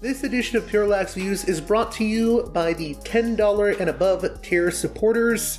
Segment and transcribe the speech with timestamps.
[0.00, 4.70] This edition of Parallax Views is brought to you by the $10 and above tier
[4.70, 5.58] supporters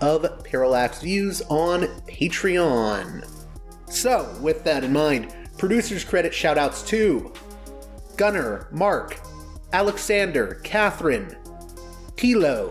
[0.00, 3.28] of Parallax Views on Patreon.
[3.88, 7.32] So, with that in mind, producers credit shoutouts to
[8.16, 9.18] Gunner, Mark,
[9.72, 11.36] Alexander, Catherine,
[12.14, 12.70] Tilo,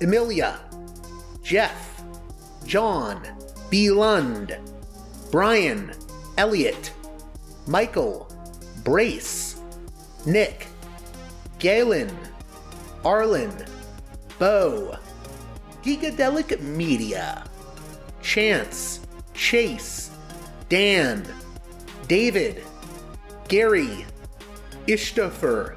[0.00, 0.58] Emilia,
[1.42, 2.02] Jeff,
[2.64, 3.22] John,
[3.68, 3.90] B.
[3.90, 4.56] Lund,
[5.30, 5.92] Brian,
[6.38, 6.94] Elliot,
[7.66, 8.34] Michael,
[8.84, 9.53] Brace,
[10.26, 10.66] Nick,
[11.58, 12.10] Galen,
[13.04, 13.52] Arlen,
[14.38, 14.96] Bo,
[15.82, 17.44] Gigadelic Media,
[18.22, 19.00] Chance,
[19.34, 20.10] Chase,
[20.68, 21.26] Dan,
[22.08, 22.62] David,
[23.48, 24.06] Gary,
[24.86, 25.76] Ishtofer,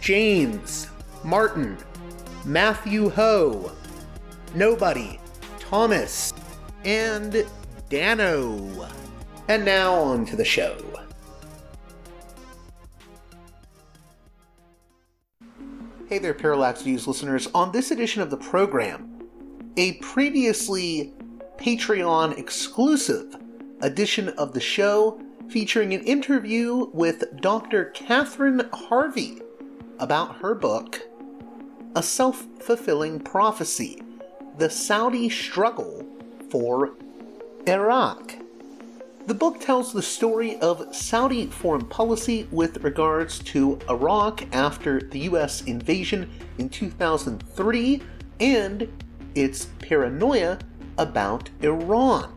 [0.00, 0.88] James,
[1.24, 1.76] Martin,
[2.44, 3.72] Matthew Ho,
[4.54, 5.20] Nobody,
[5.60, 6.32] Thomas,
[6.84, 7.44] and
[7.90, 8.88] Dano.
[9.48, 10.87] And now on to the show.
[16.08, 17.48] Hey there, Parallax Views listeners.
[17.54, 19.28] On this edition of the program,
[19.76, 21.12] a previously
[21.58, 23.36] Patreon exclusive
[23.82, 27.90] edition of the show featuring an interview with Dr.
[27.90, 29.42] Katherine Harvey
[29.98, 30.98] about her book,
[31.94, 34.00] A Self Fulfilling Prophecy
[34.56, 36.06] The Saudi Struggle
[36.48, 36.94] for
[37.66, 38.32] Iraq.
[39.28, 45.18] The book tells the story of Saudi foreign policy with regards to Iraq after the
[45.32, 48.02] US invasion in 2003
[48.40, 48.88] and
[49.34, 50.58] its paranoia
[50.96, 52.32] about Iran,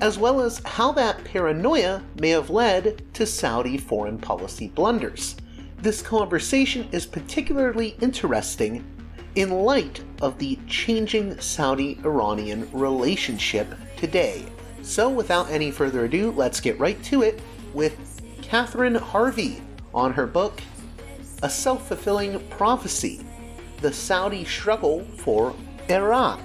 [0.00, 5.34] as well as how that paranoia may have led to Saudi foreign policy blunders.
[5.78, 8.84] This conversation is particularly interesting
[9.34, 14.46] in light of the changing Saudi Iranian relationship today.
[14.86, 17.42] So, without any further ado, let's get right to it
[17.74, 19.60] with Katherine Harvey
[19.92, 20.62] on her book,
[21.42, 23.26] A Self Fulfilling Prophecy
[23.80, 25.56] The Saudi Struggle for
[25.90, 26.40] Iraq.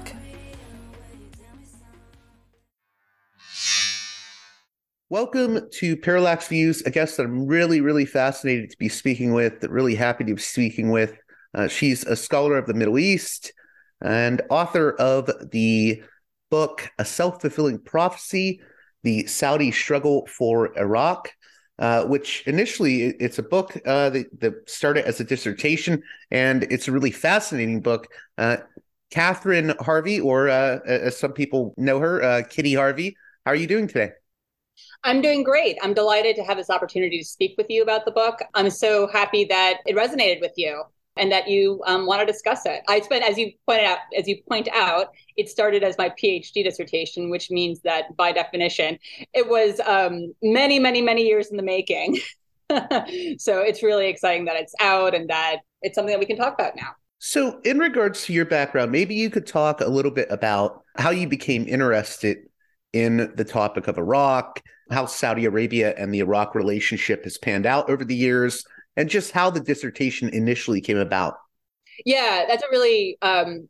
[5.09, 9.61] Welcome to Parallax Views, a guest that I'm really, really fascinated to be speaking with,
[9.61, 11.15] that really happy to be speaking with.
[11.53, 13.53] Uh, she's a scholar of the Middle East
[14.01, 16.01] and author of the
[16.51, 18.61] book, A Self Fulfilling Prophecy
[19.01, 21.31] The Saudi Struggle for Iraq.
[21.79, 26.87] Uh, which initially it's a book uh, that, that, started as a dissertation, and it's
[26.87, 28.05] a really fascinating book.
[28.37, 28.57] Uh,
[29.09, 33.17] Katherine Harvey, or uh, as some people know her, uh, Kitty Harvey.
[33.45, 34.11] How are you doing today?
[35.03, 35.77] I'm doing great.
[35.81, 38.39] I'm delighted to have this opportunity to speak with you about the book.
[38.53, 40.83] I'm so happy that it resonated with you
[41.17, 42.81] and that you um, want to discuss it.
[42.87, 45.07] I spent, as you pointed out, as you point out,
[45.37, 48.97] it started as my PhD dissertation, which means that by definition,
[49.33, 52.19] it was um, many, many, many years in the making.
[53.37, 56.53] so it's really exciting that it's out and that it's something that we can talk
[56.53, 56.89] about now.
[57.23, 61.11] So, in regards to your background, maybe you could talk a little bit about how
[61.11, 62.39] you became interested
[62.93, 67.89] in the topic of Iraq, how Saudi Arabia and the Iraq relationship has panned out
[67.91, 68.65] over the years,
[68.97, 71.35] and just how the dissertation initially came about.
[72.05, 73.17] Yeah, that's a really.
[73.21, 73.69] Um,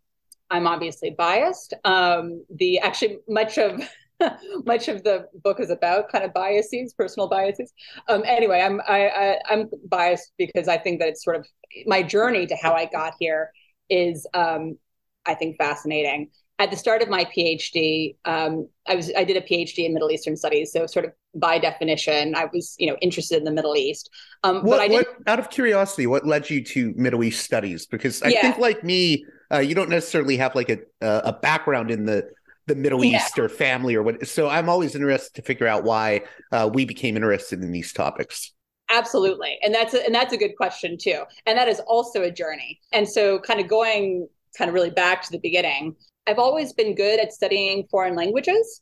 [0.49, 1.73] I'm obviously biased.
[1.85, 3.81] Um, the actually much of
[4.65, 7.71] much of the book is about kind of biases, personal biases.
[8.07, 11.47] Um, anyway, I'm I, I, I'm biased because I think that it's sort of
[11.85, 13.51] my journey to how I got here
[13.89, 14.77] is um,
[15.25, 16.29] I think fascinating
[16.61, 20.11] at the start of my PhD, um, I was I did a PhD in Middle
[20.11, 23.75] Eastern studies, so sort of by definition, I was you know interested in the Middle
[23.75, 24.11] East.
[24.43, 27.87] Um, what, but I what, out of curiosity, what led you to Middle East studies?
[27.87, 28.41] Because I yeah.
[28.41, 32.29] think, like me, uh, you don't necessarily have like a a background in the
[32.67, 33.17] the Middle yeah.
[33.17, 34.27] East or family or what.
[34.27, 36.21] So I'm always interested to figure out why
[36.51, 38.53] uh, we became interested in these topics.
[38.93, 42.29] Absolutely, and that's a, and that's a good question too, and that is also a
[42.29, 42.79] journey.
[42.91, 45.95] And so, kind of going kind of really back to the beginning
[46.27, 48.81] I've always been good at studying foreign languages.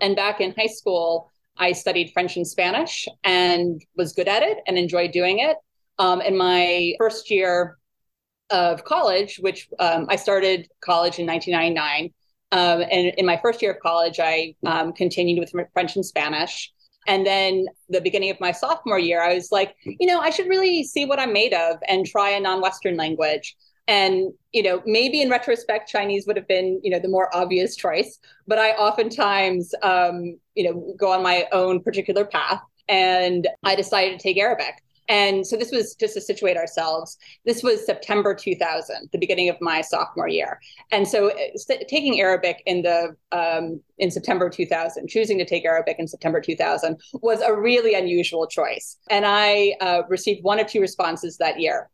[0.00, 4.58] And back in high school, I studied French and Spanish and was good at it
[4.66, 5.56] and enjoyed doing it.
[5.98, 7.76] Um, in my first year
[8.48, 12.12] of college, which um, I started college in 1999,
[12.52, 16.72] um, and in my first year of college, I um, continued with French and Spanish.
[17.06, 20.48] And then the beginning of my sophomore year, I was like, you know, I should
[20.48, 23.56] really see what I'm made of and try a non-Western language.
[23.90, 27.74] And, you know, maybe in retrospect, Chinese would have been, you know, the more obvious
[27.74, 28.20] choice.
[28.46, 32.60] But I oftentimes, um, you know, go on my own particular path.
[32.88, 34.74] And I decided to take Arabic.
[35.08, 37.18] And so this was just to situate ourselves.
[37.44, 40.60] This was September 2000, the beginning of my sophomore year.
[40.92, 45.96] And so st- taking Arabic in the um, in September 2000, choosing to take Arabic
[45.98, 48.98] in September 2000 was a really unusual choice.
[49.10, 51.90] And I uh, received one or two responses that year.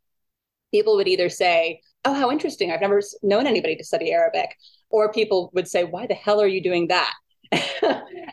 [0.72, 2.70] People would either say, "Oh, how interesting!
[2.70, 4.56] I've never known anybody to study Arabic,"
[4.90, 7.14] or people would say, "Why the hell are you doing that?"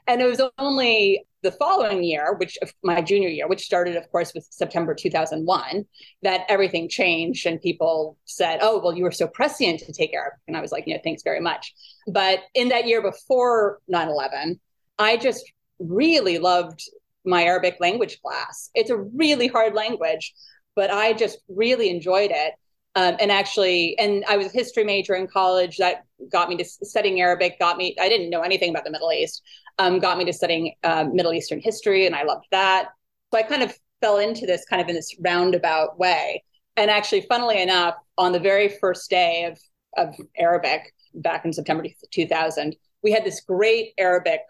[0.07, 4.33] and it was only the following year, which my junior year, which started, of course,
[4.33, 5.85] with September 2001,
[6.23, 10.39] that everything changed and people said, "Oh, well, you were so prescient to take Arabic,"
[10.47, 11.73] and I was like, "You know, thanks very much."
[12.07, 14.59] But in that year before 9/11,
[14.97, 16.81] I just really loved
[17.25, 18.69] my Arabic language class.
[18.73, 20.33] It's a really hard language,
[20.75, 22.53] but I just really enjoyed it.
[22.95, 25.77] Um, and actually, and I was a history major in college.
[25.77, 27.57] That got me to studying Arabic.
[27.59, 27.95] Got me.
[27.99, 29.41] I didn't know anything about the Middle East.
[29.79, 32.89] Um, got me to studying um, Middle Eastern history, and I loved that.
[33.31, 36.43] So I kind of fell into this kind of in this roundabout way.
[36.77, 39.59] And actually, funnily enough, on the very first day of
[39.95, 44.41] of Arabic back in September 2000, we had this great Arabic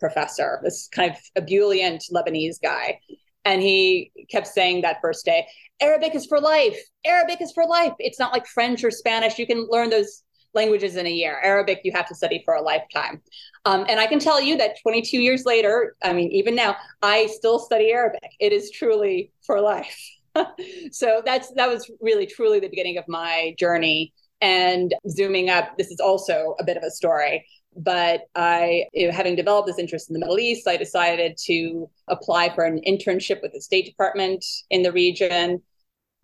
[0.00, 3.00] professor, this kind of ebullient Lebanese guy,
[3.44, 5.46] and he kept saying that first day,
[5.80, 6.78] Arabic is for life.
[7.04, 7.92] Arabic is for life.
[7.98, 9.38] It's not like French or Spanish.
[9.38, 10.22] You can learn those
[10.54, 11.38] languages in a year.
[11.42, 13.20] Arabic, you have to study for a lifetime.
[13.64, 17.26] Um, and I can tell you that 22 years later, I mean, even now, I
[17.26, 18.30] still study Arabic.
[18.40, 19.98] It is truly for life.
[20.90, 24.12] so that's that was really truly the beginning of my journey.
[24.40, 27.44] And zooming up, this is also a bit of a story.
[27.78, 32.64] But I, having developed this interest in the Middle East, I decided to apply for
[32.64, 35.62] an internship with the State Department in the region.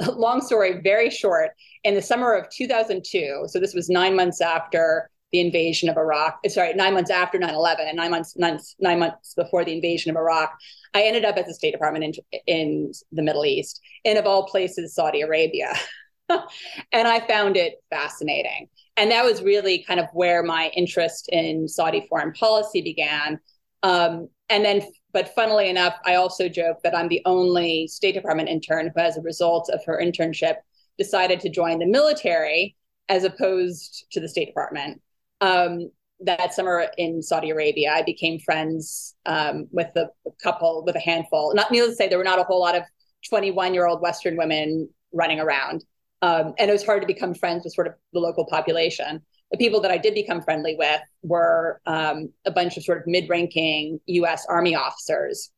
[0.06, 1.50] Long story, very short.
[1.84, 6.38] In the summer of 2002, so this was nine months after the invasion of Iraq.
[6.44, 10.10] Uh, sorry, nine months after 9/11, and nine months nine, nine months before the invasion
[10.10, 10.56] of Iraq,
[10.94, 14.46] I ended up at the State Department in, in the Middle East, and of all
[14.46, 15.72] places, Saudi Arabia.
[16.92, 18.68] and I found it fascinating.
[18.96, 23.40] And that was really kind of where my interest in Saudi foreign policy began.
[23.82, 24.82] Um, and then,
[25.12, 29.16] but funnily enough, I also joke that I'm the only State Department intern who, as
[29.16, 30.56] a result of her internship,
[30.98, 32.76] decided to join the military
[33.08, 35.00] as opposed to the State Department.
[35.40, 35.90] Um,
[36.20, 40.08] that summer in Saudi Arabia, I became friends um, with a
[40.42, 41.52] couple, with a handful.
[41.54, 42.84] Not needless to say, there were not a whole lot of
[43.28, 45.84] 21 year old Western women running around.
[46.24, 49.20] Um, and it was hard to become friends with sort of the local population.
[49.50, 53.06] The people that I did become friendly with were um, a bunch of sort of
[53.06, 55.50] mid ranking US Army officers.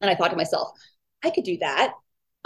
[0.00, 0.70] And I thought to myself,
[1.22, 1.92] I could do that.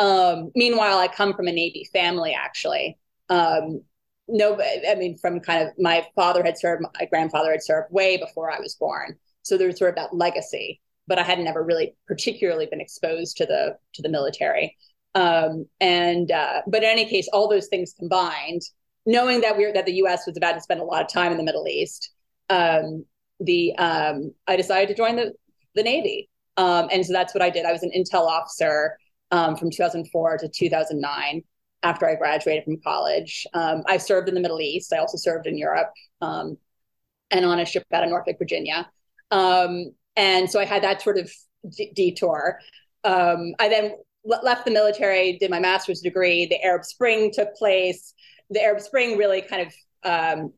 [0.00, 2.98] Um, meanwhile, I come from a Navy family, actually.
[3.28, 3.82] Um,
[4.26, 8.16] no, I mean, from kind of my father had served, my grandfather had served way
[8.16, 9.16] before I was born.
[9.42, 13.46] So there's sort of that legacy, but I had never really particularly been exposed to
[13.46, 14.76] the to the military.
[15.14, 18.62] Um, and uh, but in any case, all those things combined,
[19.06, 20.26] knowing that we are that the U.S.
[20.26, 22.10] was about to spend a lot of time in the Middle East,
[22.50, 23.04] um,
[23.40, 25.32] the um, I decided to join the
[25.74, 27.64] the Navy, um, and so that's what I did.
[27.64, 28.98] I was an intel officer
[29.30, 31.42] um, from 2004 to 2009
[31.82, 33.46] after I graduated from college.
[33.54, 34.92] Um, I served in the Middle East.
[34.92, 38.88] I also served in Europe and on a ship out of Norfolk, Virginia.
[39.30, 41.30] and so I had that sort of
[41.68, 42.58] d- detour.
[43.04, 43.92] I then
[44.24, 46.46] left the military, did my master's degree.
[46.46, 48.14] The Arab Spring took place.
[48.50, 49.72] The Arab Spring really kind of
[50.04, 50.52] um,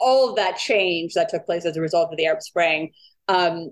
[0.00, 2.92] all of that change that took place as a result of the Arab Spring
[3.28, 3.70] um,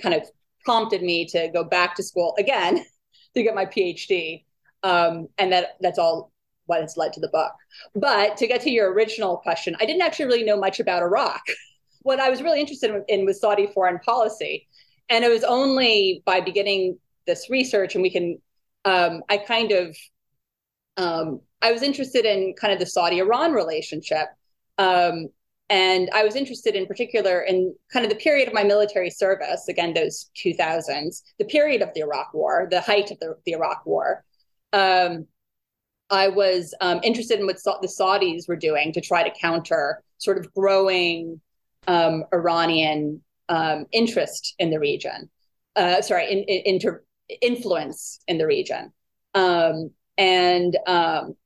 [0.00, 0.22] kind of
[0.64, 2.84] prompted me to go back to school again
[3.34, 4.44] to get my PhD,
[4.82, 6.32] um, and that that's all
[6.66, 7.52] what has led to the book.
[7.94, 11.42] But to get to your original question, I didn't actually really know much about Iraq.
[12.02, 14.66] what I was really interested in, in was Saudi foreign policy,
[15.08, 18.36] and it was only by beginning this research and we can
[18.84, 19.96] um, i kind of
[20.96, 24.26] um, i was interested in kind of the saudi iran relationship
[24.78, 25.28] um,
[25.70, 29.68] and i was interested in particular in kind of the period of my military service
[29.68, 33.86] again those 2000s the period of the iraq war the height of the, the iraq
[33.86, 34.24] war.
[34.72, 35.26] Um,
[36.10, 40.38] i was um, interested in what the saudis were doing to try to counter sort
[40.38, 41.40] of growing
[41.86, 43.22] um, iranian
[43.92, 45.30] interest in the region
[45.78, 47.04] uh, sorry, in, in, inter,
[47.40, 48.92] influence in the region.
[49.34, 51.36] Um, and um,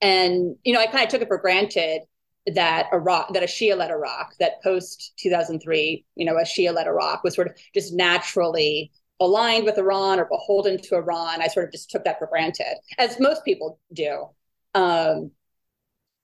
[0.00, 2.02] and you know, I kind of took it for granted
[2.54, 7.34] that Iraq, that a Shia-led Iraq, that post 2003, you know, a Shia-led Iraq was
[7.34, 11.40] sort of just naturally aligned with Iran or beholden to Iran.
[11.40, 14.26] I sort of just took that for granted, as most people do.
[14.74, 15.30] Um,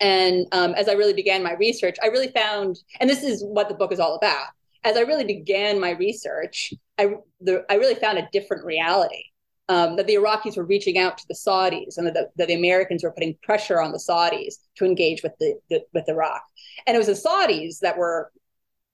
[0.00, 3.68] and um, as I really began my research, I really found, and this is what
[3.68, 4.46] the book is all about.
[4.84, 9.24] As I really began my research, I, the, I really found a different reality.
[9.70, 12.54] Um, that the Iraqis were reaching out to the Saudis and that the, that the,
[12.54, 16.40] Americans were putting pressure on the Saudis to engage with the, the, with Iraq.
[16.86, 18.32] And it was the Saudis that were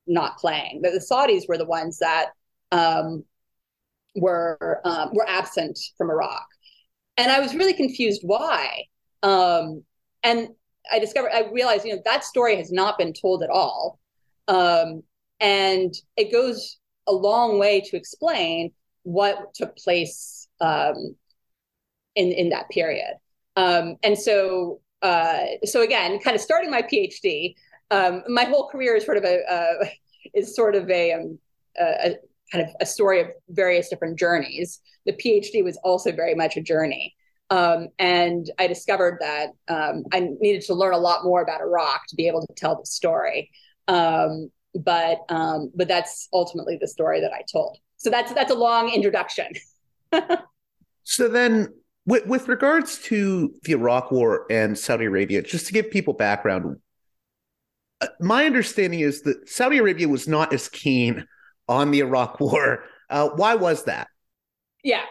[0.07, 0.83] not playing.
[0.83, 2.31] That the Saudis were the ones that
[2.73, 3.25] um,
[4.15, 6.47] were um, were absent from Iraq,
[7.17, 8.85] and I was really confused why.
[9.23, 9.85] Um,
[10.23, 10.49] and
[10.93, 13.99] I discovered, I realized, you know, that story has not been told at all.
[14.49, 15.03] Um,
[15.41, 18.73] and it goes a long way to explain
[19.03, 21.17] what took place um,
[22.15, 23.15] in, in that period.
[23.57, 27.55] Um, and so, uh, so again, kind of starting my PhD,
[27.91, 29.87] um, my whole career is sort of a, uh,
[30.35, 31.39] is sort of a, um,
[31.79, 32.17] a,
[32.51, 34.81] kind of a story of various different journeys.
[35.07, 37.15] The PhD was also very much a journey.
[37.51, 42.07] Um, and I discovered that um, I needed to learn a lot more about Iraq
[42.09, 43.51] to be able to tell the story.
[43.87, 47.79] Um, but um, but that's ultimately the story that I told.
[47.97, 49.53] So that's that's a long introduction.
[51.05, 51.69] so then,
[52.07, 56.77] with, with regards to the Iraq War and Saudi Arabia, just to give people background,
[58.01, 61.27] uh, my understanding is that Saudi Arabia was not as keen
[61.69, 62.85] on the Iraq War.
[63.11, 64.09] Uh, why was that?
[64.83, 65.05] Yeah,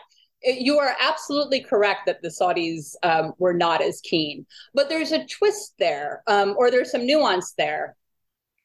[0.43, 5.25] you are absolutely correct that the Saudis um, were not as keen, but there's a
[5.25, 7.95] twist there, um, or there's some nuance there.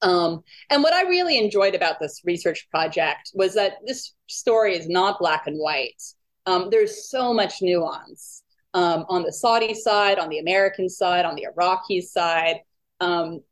[0.02, 4.88] Um, and what I really enjoyed about this research project was that this story is
[4.88, 6.02] not black and white.
[6.46, 8.42] Um, there's so much nuance
[8.74, 12.60] um, on the Saudi side, on the American side, on the Iraqi side.
[13.00, 13.42] Um,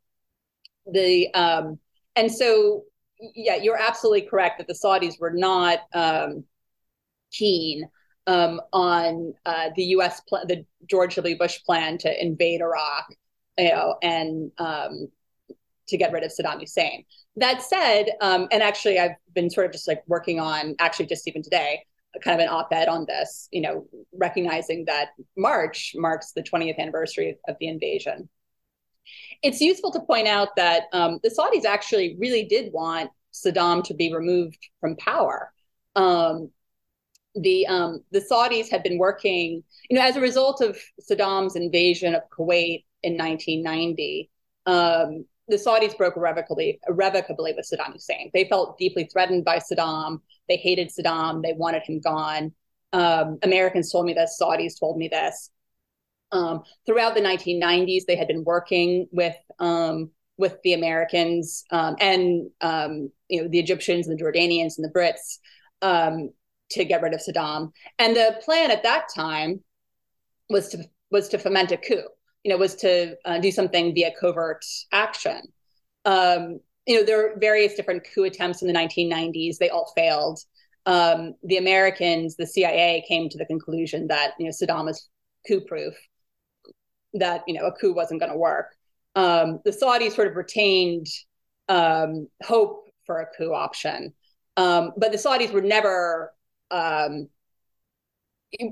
[0.91, 1.29] the
[2.15, 2.85] and so,
[3.35, 5.79] yeah, you're absolutely correct that the Saudis were not
[7.31, 7.87] keen
[8.27, 10.21] um, on uh, the U.S.
[10.27, 11.37] Pl- the George W.
[11.37, 13.05] Bush plan to invade Iraq,
[13.57, 15.07] you know, and um,
[15.87, 17.03] to get rid of Saddam Hussein.
[17.35, 21.27] That said, um, and actually, I've been sort of just like working on, actually, just
[21.27, 21.83] even today,
[22.23, 23.47] kind of an op-ed on this.
[23.51, 28.29] You know, recognizing that March marks the 20th anniversary of the invasion.
[29.43, 33.93] It's useful to point out that um, the Saudis actually really did want Saddam to
[33.93, 35.51] be removed from power.
[35.95, 36.51] Um,
[37.35, 40.77] the um, the Saudis had been working, you know, as a result of
[41.09, 44.29] Saddam's invasion of Kuwait in 1990.
[44.65, 48.29] Um, the Saudis broke irrevocably, irrevocably with Saddam Hussein.
[48.33, 50.19] They felt deeply threatened by Saddam.
[50.49, 51.41] They hated Saddam.
[51.41, 52.53] They wanted him gone.
[52.93, 54.37] Um, Americans told me this.
[54.41, 55.49] Saudis told me this.
[56.31, 62.49] Um, throughout the 1990s, they had been working with um, with the Americans um, and
[62.61, 65.39] um, you know the Egyptians and the Jordanians and the Brits
[65.81, 66.29] um,
[66.71, 67.71] to get rid of Saddam.
[67.97, 69.63] And the plan at that time
[70.49, 72.03] was to was to foment a coup.
[72.47, 74.63] You know, was to uh, do something via covert
[74.93, 75.41] action.
[76.05, 79.57] Um, you know, there were various different coup attempts in the 1990s.
[79.57, 80.39] They all failed.
[80.85, 85.09] Um, the Americans, the CIA, came to the conclusion that you know Saddam was
[85.45, 85.93] coup-proof,
[87.15, 88.73] that you know a coup wasn't going to work.
[89.13, 91.07] Um, the Saudis sort of retained
[91.67, 94.13] um, hope for a coup option,
[94.55, 96.33] um, but the Saudis were never
[96.71, 97.27] um,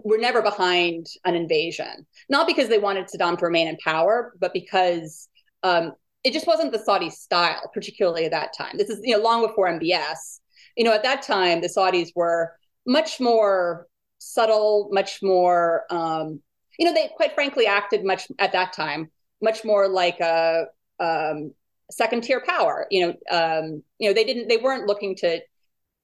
[0.04, 4.54] were never behind an invasion, not because they wanted Saddam to remain in power, but
[4.54, 5.28] because
[5.64, 8.78] um, it just wasn't the Saudi style, particularly at that time.
[8.78, 10.40] This is you know long before MBS.
[10.76, 12.54] You know, at that time, the Saudis were
[12.86, 13.88] much more
[14.20, 15.84] subtle, much more.
[15.90, 16.42] Um,
[16.78, 19.10] you know, they quite frankly acted much at that time
[19.42, 20.66] much more like a
[21.00, 21.54] um,
[21.92, 22.88] second tier power.
[22.92, 25.40] You know, um, you know they didn't they weren't looking to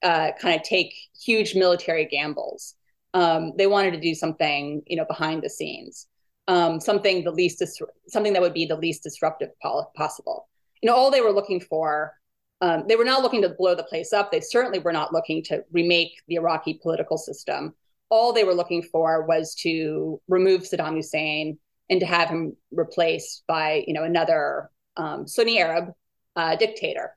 [0.03, 2.75] uh, kind of take huge military gambles.
[3.13, 6.07] Um, they wanted to do something, you know, behind the scenes,
[6.47, 10.47] um, something the least dis- something that would be the least disruptive po- possible.
[10.81, 12.13] You know, all they were looking for.
[12.61, 14.31] Um, they were not looking to blow the place up.
[14.31, 17.73] They certainly were not looking to remake the Iraqi political system.
[18.09, 21.57] All they were looking for was to remove Saddam Hussein
[21.89, 25.93] and to have him replaced by, you know, another um, Sunni Arab
[26.35, 27.15] uh, dictator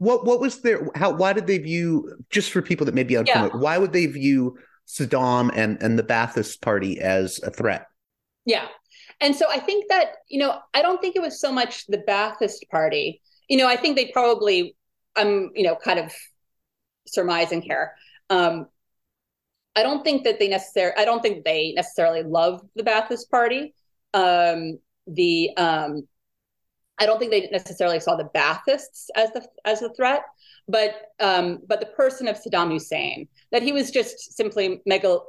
[0.00, 3.16] what what was their how why did they view just for people that may be
[3.16, 3.60] unfamiliar yeah.
[3.60, 4.56] why would they view
[4.94, 7.86] Saddam and and the Ba'athist party as a threat?
[8.44, 8.66] Yeah.
[9.20, 11.98] And so I think that, you know, I don't think it was so much the
[11.98, 13.20] Ba'athist party.
[13.48, 14.76] You know, I think they probably
[15.16, 16.12] I'm, you know, kind of
[17.06, 17.92] surmising here.
[18.30, 18.66] Um,
[19.76, 20.96] I don't think that they necessarily.
[20.96, 23.74] I don't think they necessarily love the Ba'athist Party.
[24.14, 26.08] Um, the um,
[26.98, 30.22] I don't think they necessarily saw the Baathists as the as the threat,
[30.70, 35.22] but um, but the person of Saddam Hussein that he was just simply megal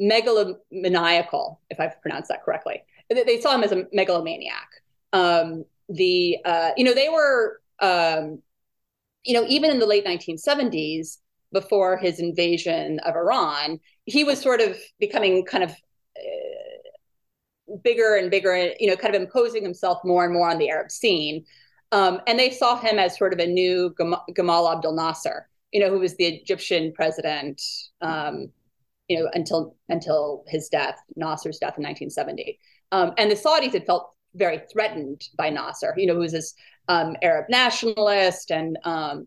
[0.00, 2.82] megalomaniacal, if I've pronounced that correctly.
[3.08, 4.68] They saw him as a megalomaniac.
[5.12, 8.42] Um, the uh, you know they were um,
[9.24, 11.18] you know even in the late 1970s
[11.52, 18.30] before his invasion of Iran, he was sort of becoming kind of uh, bigger and
[18.30, 21.44] bigger, you know, kind of imposing himself more and more on the Arab scene.
[21.92, 25.90] Um, and they saw him as sort of a new Gamal Abdel Nasser, you know,
[25.90, 27.60] who was the Egyptian president,
[28.00, 28.48] um,
[29.08, 32.58] you know, until until his death, Nasser's death in 1970.
[32.92, 36.54] Um, and the Saudis had felt very threatened by Nasser, you know, who was this
[36.88, 39.26] um, Arab nationalist and um,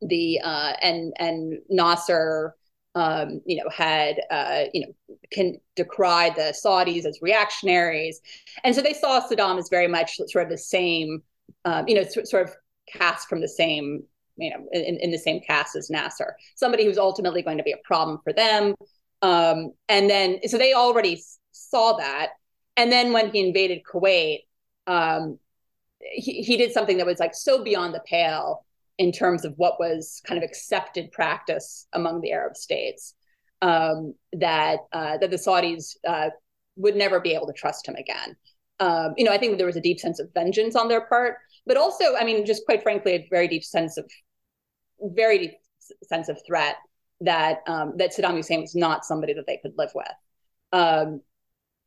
[0.00, 2.54] the uh, and and Nasser,
[2.94, 8.20] um, you know, had uh, you know can decry the Saudis as reactionaries,
[8.64, 11.22] and so they saw Saddam as very much sort of the same,
[11.64, 12.54] um, you know, sort of
[12.92, 14.02] cast from the same,
[14.36, 17.72] you know, in, in the same cast as Nasser, somebody who's ultimately going to be
[17.72, 18.74] a problem for them.
[19.22, 21.22] Um, and then so they already
[21.52, 22.30] saw that,
[22.76, 24.40] and then when he invaded Kuwait,
[24.86, 25.38] um,
[26.00, 28.64] he, he did something that was like so beyond the pale
[28.98, 33.14] in terms of what was kind of accepted practice among the Arab states
[33.62, 36.30] um, that uh, that the Saudis uh,
[36.76, 38.36] would never be able to trust him again.
[38.80, 41.36] Um, you know, I think there was a deep sense of vengeance on their part,
[41.66, 44.10] but also, I mean, just quite frankly, a very deep sense of
[45.00, 45.52] very deep
[46.04, 46.76] sense of threat
[47.20, 50.06] that um, that Saddam Hussein was not somebody that they could live with.
[50.72, 51.20] Um,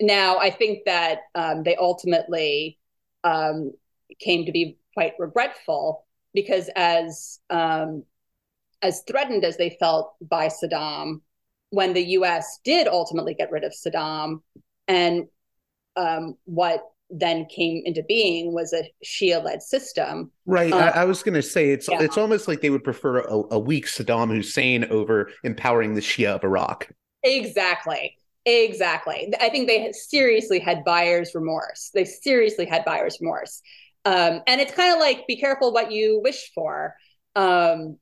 [0.02, 2.78] now, I think that um, they ultimately
[3.24, 3.72] um,
[4.20, 8.04] came to be quite regretful because as um,
[8.82, 11.22] as threatened as they felt by Saddam,
[11.70, 12.60] when the U.S.
[12.64, 14.42] did ultimately get rid of Saddam,
[14.88, 15.26] and
[15.96, 20.32] um, what then came into being was a Shia-led system.
[20.46, 20.74] Right.
[20.74, 22.02] I, I, was going to say it's yeah.
[22.02, 26.36] it's almost like they would prefer a, a weak Saddam Hussein over empowering the Shia
[26.36, 26.90] of Iraq.
[27.24, 28.18] Exactly.
[28.46, 29.34] Exactly.
[29.40, 31.90] I think they seriously had buyer's remorse.
[31.94, 33.62] They seriously had buyer's remorse.
[34.06, 36.96] Um, and it's kind of like be careful what you wish for,
[37.36, 37.98] um,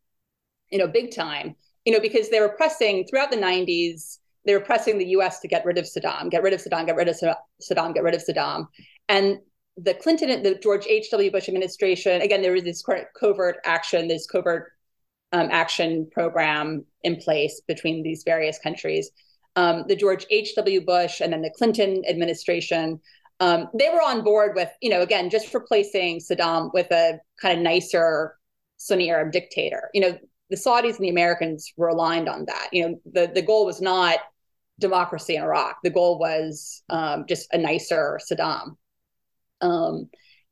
[0.70, 4.62] you know, big time, you know, because they were pressing throughout the 90s, they were
[4.62, 7.16] pressing the US to get rid of Saddam, get rid of Saddam, get rid of
[7.16, 8.68] Saddam, get rid of Saddam.
[9.10, 9.40] And
[9.78, 11.32] the Clinton, the George H.W.
[11.32, 12.84] Bush administration, again, there was this
[13.20, 14.72] covert action, this covert
[15.32, 19.10] um, action program in place between these various countries.
[19.56, 20.86] Um, the George H.W.
[20.86, 23.00] Bush and then the Clinton administration
[23.40, 27.58] um, they were on board with, you know, again, just replacing Saddam with a kind
[27.58, 28.38] of nicer
[28.78, 29.90] Sunni Arab dictator.
[29.94, 30.18] You know,
[30.50, 32.70] the Saudis and the Americans were aligned on that.
[32.72, 34.20] You know, the, the goal was not
[34.80, 35.78] democracy in Iraq.
[35.84, 38.76] The goal was um, just a nicer Saddam.
[39.62, 40.10] Um,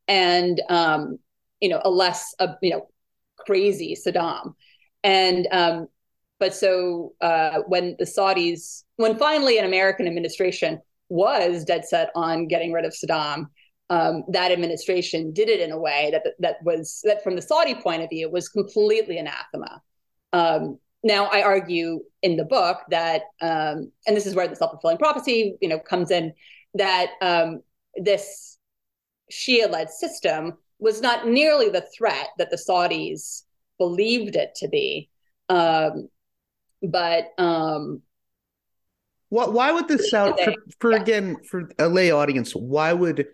[0.07, 1.19] and, um,
[1.59, 2.87] you know, a less, uh, you know,
[3.37, 4.53] crazy Saddam.
[5.03, 5.87] And, um,
[6.39, 10.79] but so uh, when the Saudis, when finally an American administration
[11.09, 13.47] was dead set on getting rid of Saddam,
[13.91, 17.75] um, that administration did it in a way that that was that from the Saudi
[17.75, 19.81] point of view was completely anathema.
[20.31, 24.71] Um, now I argue in the book that, um, and this is where the self
[24.71, 26.33] fulfilling prophecy, you know, comes in,
[26.75, 27.61] that um,
[27.95, 28.57] this
[29.31, 33.43] Shia-led system was not nearly the threat that the Saudis
[33.77, 35.09] believed it to be,
[35.49, 36.09] um,
[36.83, 38.01] but um,
[39.29, 41.01] what, why would the Saudi for, for yeah.
[41.01, 42.53] again for a lay audience?
[42.53, 43.27] Why would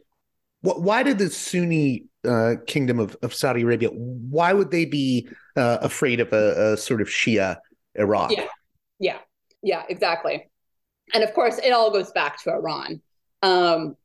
[0.62, 0.82] what?
[0.82, 3.89] Why did the Sunni uh, kingdom of, of Saudi Arabia?
[3.89, 7.57] Why would they be uh, afraid of a, a, sort of Shia
[7.95, 8.31] Iraq?
[8.31, 8.47] Yeah,
[8.99, 9.17] yeah,
[9.61, 10.49] yeah, exactly.
[11.13, 13.01] And of course, it all goes back to Iran.
[13.41, 13.95] Um,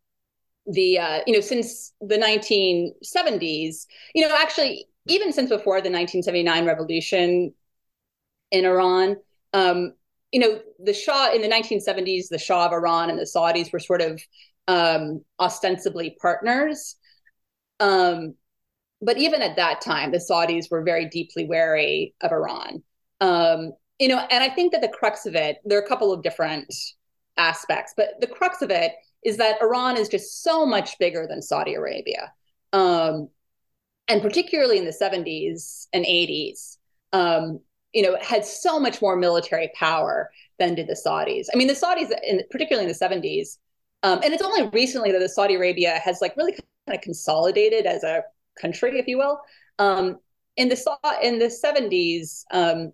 [0.66, 6.64] the uh, you know since the 1970s, you know actually even since before the 1979
[6.64, 7.52] revolution
[8.52, 9.16] in Iran,
[9.52, 9.94] um,
[10.32, 13.78] you know, the Shah in the 1970s, the Shah of Iran and the Saudis were
[13.78, 14.20] sort of
[14.66, 16.96] um, ostensibly partners.
[17.82, 18.34] Um,
[19.02, 22.82] but even at that time, the Saudis were very deeply wary of Iran.
[23.20, 26.12] Um, you know, and I think that the crux of it, there are a couple
[26.12, 26.72] of different
[27.36, 28.92] aspects, but the crux of it
[29.24, 32.32] is that Iran is just so much bigger than Saudi Arabia.
[32.72, 33.28] Um,
[34.08, 36.78] and particularly in the 70s and 80s,
[37.12, 37.60] um,
[37.92, 41.46] you know, had so much more military power than did the Saudis.
[41.52, 43.58] I mean, the Saudis, in, particularly in the 70s,
[44.02, 46.56] um, and it's only recently that the Saudi Arabia has like really
[46.92, 48.22] kind of consolidated as a
[48.60, 49.40] country, if you will.
[49.78, 50.18] Um,
[50.56, 52.92] in the in the 70s, um,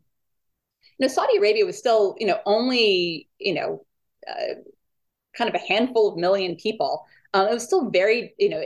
[0.99, 3.85] you know, Saudi Arabia was still, you know, only, you know,
[4.29, 4.55] uh,
[5.37, 7.05] kind of a handful of million people.
[7.35, 8.63] Um, it was still very, you know,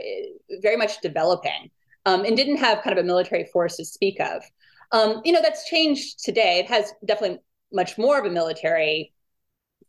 [0.61, 1.69] very much developing
[2.05, 4.43] um, and didn't have kind of a military force to speak of.
[4.91, 6.59] Um, you know, that's changed today.
[6.59, 7.39] It has definitely
[7.71, 9.12] much more of a military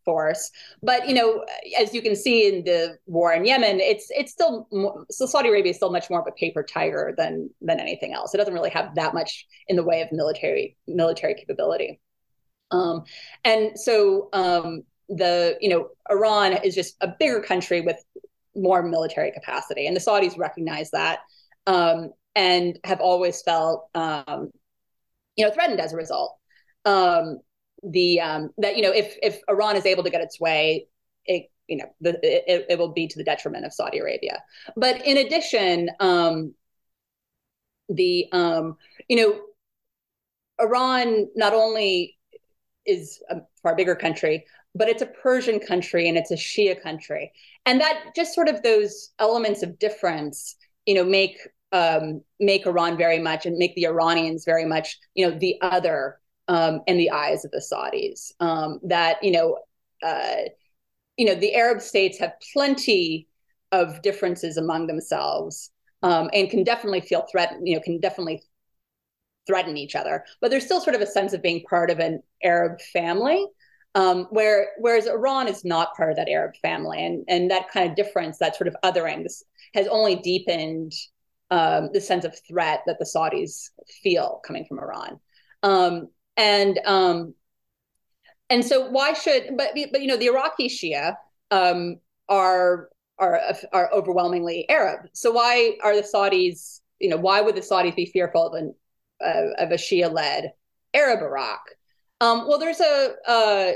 [0.05, 0.51] force.
[0.83, 1.45] But you know,
[1.79, 4.69] as you can see in the war in Yemen, it's it's still
[5.11, 8.35] so Saudi Arabia is still much more of a paper tiger than than anything else.
[8.35, 12.01] It doesn't really have that much in the way of military military capability.
[12.71, 13.05] Um,
[13.45, 18.03] and so um, the you know Iran is just a bigger country with
[18.55, 21.21] more military capacity, and the Saudis recognize that
[21.67, 24.51] um, and have always felt um,
[25.37, 26.37] you know threatened as a result.
[26.85, 27.39] Um,
[27.85, 30.87] the um, that you know if if Iran is able to get its way,
[31.27, 34.43] it you know the, it, it will be to the detriment of Saudi Arabia.
[34.77, 36.55] But in addition, um,
[37.89, 38.77] the um,
[39.09, 39.41] you know
[40.61, 42.17] Iran not only
[42.87, 44.45] is a far bigger country,
[44.75, 47.33] but it's a Persian country and it's a Shia country,
[47.67, 51.39] and that just sort of those elements of difference, you know, make
[51.73, 56.21] um, make Iran very much and make the Iranians very much, you know, the other
[56.49, 58.33] um, in the eyes of the Saudis.
[58.41, 59.59] Um, that you know,
[60.03, 60.49] uh,
[61.17, 63.29] you know, the Arab states have plenty
[63.73, 65.71] of differences among themselves
[66.03, 67.67] um, and can definitely feel threatened.
[67.67, 68.43] You know, can definitely
[69.47, 72.23] threaten each other, but there's still sort of a sense of being part of an
[72.43, 73.47] Arab family.
[73.97, 77.89] Um, where whereas Iran is not part of that Arab family, and and that kind
[77.89, 79.25] of difference, that sort of othering,
[79.75, 80.93] has only deepened
[81.51, 83.71] um, the sense of threat that the Saudis
[84.03, 85.21] feel coming from Iran.
[85.63, 87.35] Um, and um,
[88.51, 91.17] and so why should but but you know the Iraqi Shia
[91.51, 91.97] um,
[92.29, 93.41] are are
[93.73, 95.09] are overwhelmingly Arab.
[95.13, 98.75] So why are the Saudis you know why would the Saudis be fearful of an
[99.25, 100.53] uh, of a Shia led
[100.93, 101.61] Arab Iraq?
[102.21, 103.75] Um, well, there's a a,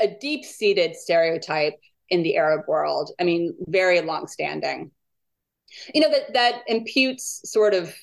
[0.00, 1.78] a deep seated stereotype
[2.10, 3.10] in the Arab world.
[3.20, 4.90] I mean, very long standing.
[5.94, 7.94] You know that that imputes sort of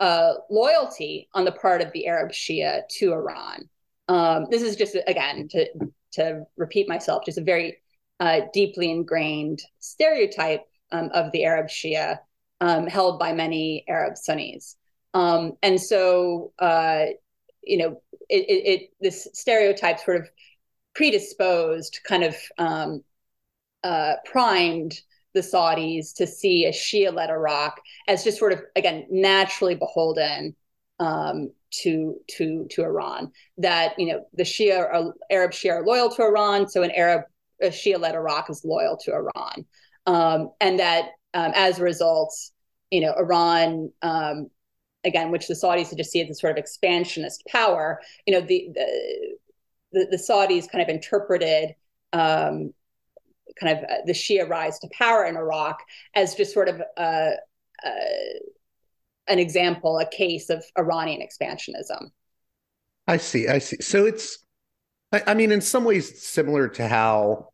[0.00, 3.68] uh, loyalty on the part of the Arab Shia to Iran.
[4.08, 5.66] Um, this is just again to
[6.12, 7.78] to repeat myself, just a very
[8.20, 12.18] uh, deeply ingrained stereotype um, of the Arab Shia
[12.60, 14.76] um, held by many Arab Sunnis.
[15.14, 17.06] Um, and so, uh,
[17.62, 20.28] you know, it, it, it, this stereotype sort of
[20.94, 23.02] predisposed, kind of um,
[23.84, 24.94] uh, primed
[25.36, 30.56] the Saudis to see a Shia led Iraq as just sort of, again, naturally beholden
[30.98, 33.30] um, to to to Iran.
[33.58, 37.24] That you know the Shia are, Arab Shia are loyal to Iran, so an Arab
[37.62, 39.66] Shia led Iraq is loyal to Iran,
[40.06, 42.34] um, and that um, as a result,
[42.90, 43.92] you know Iran.
[45.04, 48.70] again, which the Saudis just see as a sort of expansionist power, you know, the
[48.74, 49.36] the,
[49.92, 51.74] the, the Saudis kind of interpreted
[52.12, 52.72] um,
[53.60, 55.82] kind of uh, the Shia rise to power in Iraq
[56.14, 57.30] as just sort of uh,
[57.84, 57.90] uh,
[59.28, 62.10] an example, a case of Iranian expansionism.
[63.06, 63.48] I see.
[63.48, 63.80] I see.
[63.80, 64.38] So it's,
[65.12, 67.50] I, I mean, in some ways, similar to how.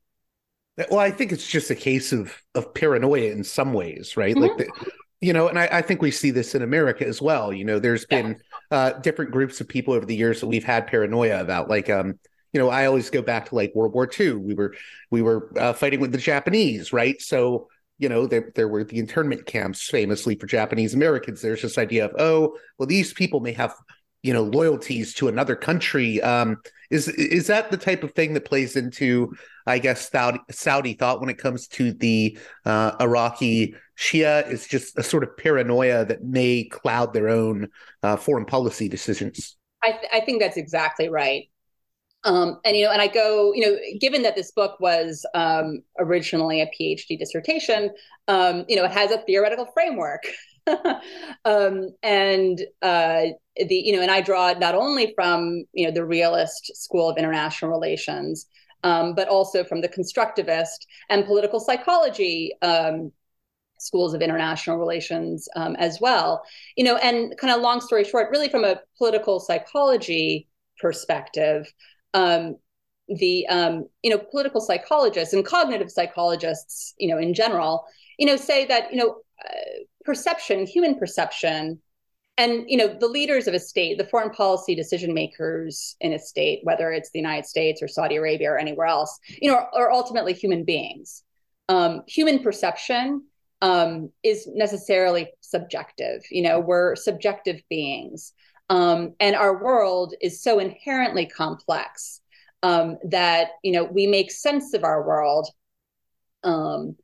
[0.90, 4.34] Well, I think it's just a case of of paranoia in some ways, right?
[4.34, 4.42] Mm-hmm.
[4.42, 7.52] Like the, you know, and I, I, think we see this in America as well.
[7.52, 8.78] You know, there's been yeah.
[8.78, 12.18] uh, different groups of people over the years that we've had paranoia about, like um,
[12.52, 14.34] you know, I always go back to like World War II.
[14.34, 14.74] We were
[15.10, 17.20] we were uh, fighting with the Japanese, right?
[17.20, 21.40] So you know, there there were the internment camps famously for Japanese Americans.
[21.40, 23.74] There's this idea of oh, well, these people may have
[24.22, 26.20] you know loyalties to another country.
[26.20, 26.58] Um,
[26.90, 29.34] is is that the type of thing that plays into,
[29.66, 32.36] I guess, Saudi, Saudi thought when it comes to the
[32.66, 34.50] uh, Iraqi Shia?
[34.50, 37.68] Is just a sort of paranoia that may cloud their own
[38.02, 39.56] uh, foreign policy decisions.
[39.82, 41.48] I, th- I think that's exactly right.
[42.24, 45.82] Um, and you know, and I go, you know, given that this book was um,
[45.98, 47.90] originally a PhD dissertation,
[48.28, 50.22] um, you know, it has a theoretical framework,
[51.44, 53.22] um, and uh,
[53.56, 57.18] the you know, and I draw not only from you know the realist school of
[57.18, 58.46] international relations,
[58.84, 63.10] um, but also from the constructivist and political psychology um,
[63.78, 66.44] schools of international relations as well.
[66.76, 70.46] You know, and kind of long story short, really from a political psychology
[70.80, 71.72] perspective
[72.14, 72.56] um,
[73.08, 77.84] the um, you know political psychologists and cognitive psychologists you know in general
[78.18, 81.80] you know say that you know uh, perception human perception
[82.38, 86.18] and you know the leaders of a state the foreign policy decision makers in a
[86.18, 89.68] state whether it's the united states or saudi arabia or anywhere else you know are,
[89.74, 91.22] are ultimately human beings.
[91.68, 93.24] Um, human perception
[93.62, 96.22] um, is necessarily subjective.
[96.30, 98.32] You know we're subjective beings
[98.72, 102.22] Um, and our world is so inherently complex
[102.62, 105.46] um, that you know we make sense of our world.
[106.42, 106.96] Um,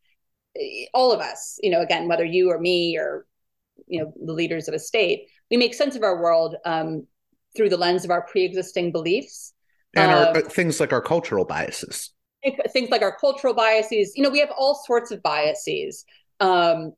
[0.94, 3.26] all of us, you know, again, whether you or me or
[3.86, 7.06] you know the leaders of a state, we make sense of our world um,
[7.54, 9.52] through the lens of our pre-existing beliefs.
[9.94, 12.12] And our, um, things like our cultural biases.
[12.72, 14.14] Things like our cultural biases.
[14.16, 16.06] You know we have all sorts of biases.
[16.40, 16.94] Um,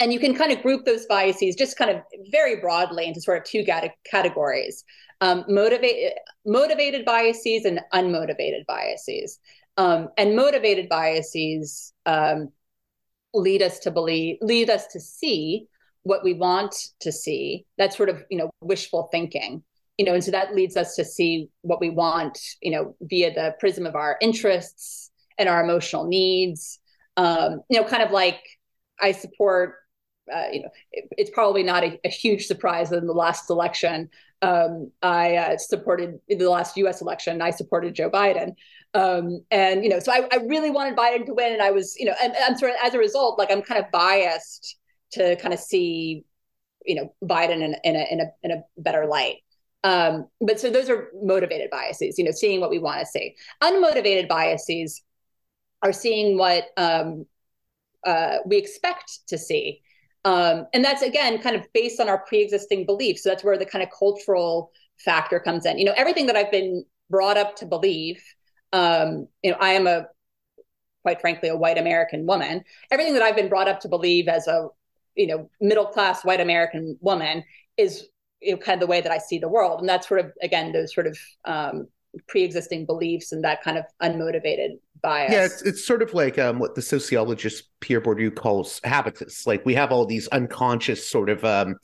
[0.00, 3.38] and you can kind of group those biases just kind of very broadly into sort
[3.38, 3.64] of two
[4.10, 4.84] categories
[5.20, 6.12] um, motivated
[6.46, 9.38] motivated biases and unmotivated biases.
[9.76, 12.50] Um, and motivated biases um,
[13.32, 15.66] lead us to believe lead us to see
[16.02, 17.66] what we want to see.
[17.78, 19.62] That's sort of you know wishful thinking
[19.98, 23.32] you know and so that leads us to see what we want you know via
[23.32, 26.78] the prism of our interests and our emotional needs.
[27.16, 28.40] Um you know kind of like
[29.02, 29.76] i support
[30.32, 33.50] uh, you know, it, it's probably not a, a, huge surprise that in the last
[33.50, 34.08] election,
[34.42, 37.00] um, I uh, supported in the last U.S.
[37.00, 38.54] election, I supported Joe Biden,
[38.94, 41.96] um, and you know, so I, I, really wanted Biden to win, and I was,
[41.98, 44.76] you know, and, and sort of as a result, like I'm kind of biased
[45.12, 46.24] to kind of see,
[46.86, 49.38] you know, Biden in, in a in a in a better light.
[49.82, 53.34] Um, but so those are motivated biases, you know, seeing what we want to see.
[53.62, 55.02] Unmotivated biases
[55.82, 57.26] are seeing what um,
[58.06, 59.82] uh, we expect to see.
[60.24, 63.22] Um, and that's again kind of based on our pre-existing beliefs.
[63.22, 65.78] So that's where the kind of cultural factor comes in.
[65.78, 68.22] You know, everything that I've been brought up to believe.
[68.72, 70.06] Um, you know, I am a
[71.02, 72.62] quite frankly a white American woman.
[72.90, 74.68] Everything that I've been brought up to believe as a
[75.16, 77.44] you know middle class white american woman
[77.76, 78.06] is
[78.40, 80.32] you know, kind of the way that i see the world and that's sort of
[80.42, 81.88] again those sort of um,
[82.26, 86.58] pre-existing beliefs and that kind of unmotivated bias yeah it's, it's sort of like um,
[86.58, 91.44] what the sociologist pierre bourdieu calls habitus like we have all these unconscious sort of
[91.44, 91.76] um,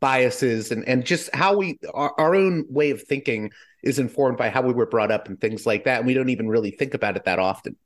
[0.00, 3.50] biases and and just how we our, our own way of thinking
[3.82, 6.28] is informed by how we were brought up and things like that and we don't
[6.28, 7.76] even really think about it that often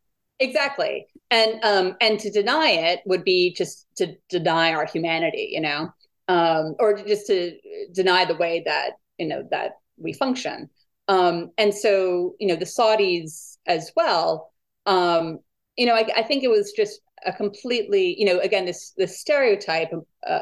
[0.43, 1.07] Exactly.
[1.31, 5.91] And um and to deny it would be just to deny our humanity, you know,
[6.29, 7.57] um, or just to
[7.93, 10.69] deny the way that, you know, that we function.
[11.09, 14.53] Um, and so, you know, the Saudis as well,
[14.87, 15.39] um,
[15.77, 19.21] you know, I, I think it was just a completely, you know, again, this this
[19.21, 19.91] stereotype
[20.27, 20.41] uh,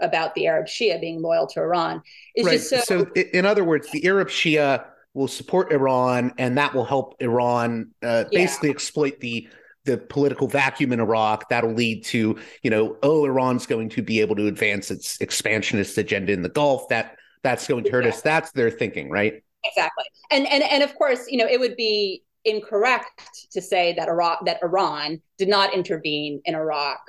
[0.00, 2.02] about the Arab Shia being loyal to Iran
[2.34, 2.52] is right.
[2.52, 2.80] just so.
[2.80, 4.84] So, in other words, the Arab Shia
[5.14, 8.44] will support Iran, and that will help Iran uh, yeah.
[8.44, 9.48] basically exploit the
[9.86, 11.48] the political vacuum in Iraq.
[11.48, 15.96] That'll lead to you know, oh, Iran's going to be able to advance its expansionist
[15.98, 16.88] agenda in the Gulf.
[16.88, 18.20] That that's going to hurt us.
[18.22, 19.42] That's their thinking, right?
[19.64, 24.08] Exactly, and and and of course, you know, it would be incorrect to say that
[24.08, 27.00] Iraq that Iran did not intervene in Iraq.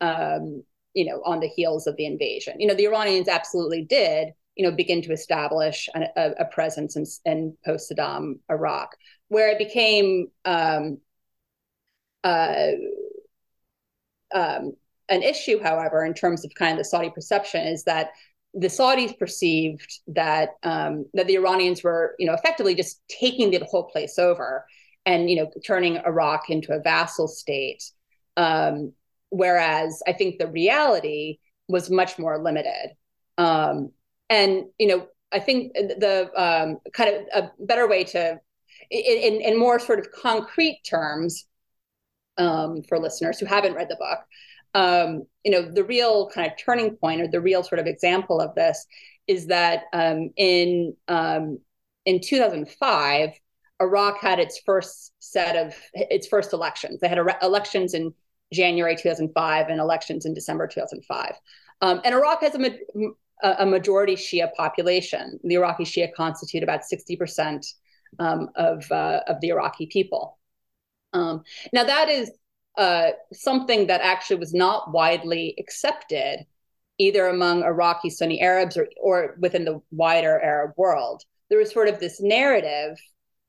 [0.00, 0.62] Um,
[0.92, 4.64] you know, on the heels of the invasion, you know, the Iranians absolutely did you
[4.64, 8.96] know, begin to establish a, a presence in, in post Saddam Iraq,
[9.28, 10.98] where it became um,
[12.22, 12.72] uh,
[14.34, 14.72] um,
[15.08, 18.10] an issue, however, in terms of kind of the Saudi perception, is that
[18.54, 23.64] the Saudis perceived that um, that the Iranians were, you know, effectively just taking the
[23.64, 24.64] whole place over,
[25.06, 27.82] and you know, turning Iraq into a vassal state.
[28.36, 28.92] Um,
[29.30, 31.38] whereas I think the reality
[31.68, 32.90] was much more limited.
[33.38, 33.90] Um,
[34.30, 38.38] and you know i think the um, kind of a better way to
[38.90, 41.46] in, in more sort of concrete terms
[42.36, 44.20] um, for listeners who haven't read the book
[44.74, 48.40] um, you know the real kind of turning point or the real sort of example
[48.40, 48.86] of this
[49.26, 51.58] is that um, in um,
[52.04, 53.30] in 2005
[53.80, 58.14] iraq had its first set of its first elections they had re- elections in
[58.52, 61.34] january 2005 and elections in december 2005
[61.80, 63.08] um, and Iraq has a ma-
[63.42, 65.38] a, majority Shia population.
[65.44, 67.66] The Iraqi Shia constitute about 60%
[68.18, 70.38] um, of, uh, of the Iraqi people.
[71.12, 72.30] Um, now, that is
[72.76, 76.44] uh, something that actually was not widely accepted
[76.98, 81.22] either among Iraqi Sunni Arabs or, or within the wider Arab world.
[81.50, 82.98] There was sort of this narrative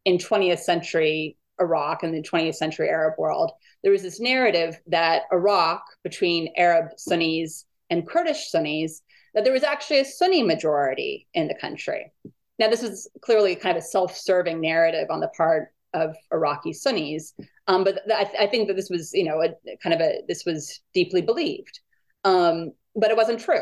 [0.03, 3.51] in 20th century Iraq and the 20th century Arab world.
[3.83, 9.01] There was this narrative that Iraq, between Arab Sunnis and Kurdish Sunnis,
[9.33, 12.11] that there was actually a Sunni majority in the country.
[12.57, 16.73] Now, this is clearly kind of a self serving narrative on the part of Iraqi
[16.73, 17.33] Sunnis,
[17.67, 19.49] um, but th- I, th- I, think that this was, you know, a
[19.81, 21.79] kind of a this was deeply believed,
[22.23, 23.61] um, but it wasn't true.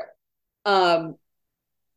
[0.65, 1.15] Um,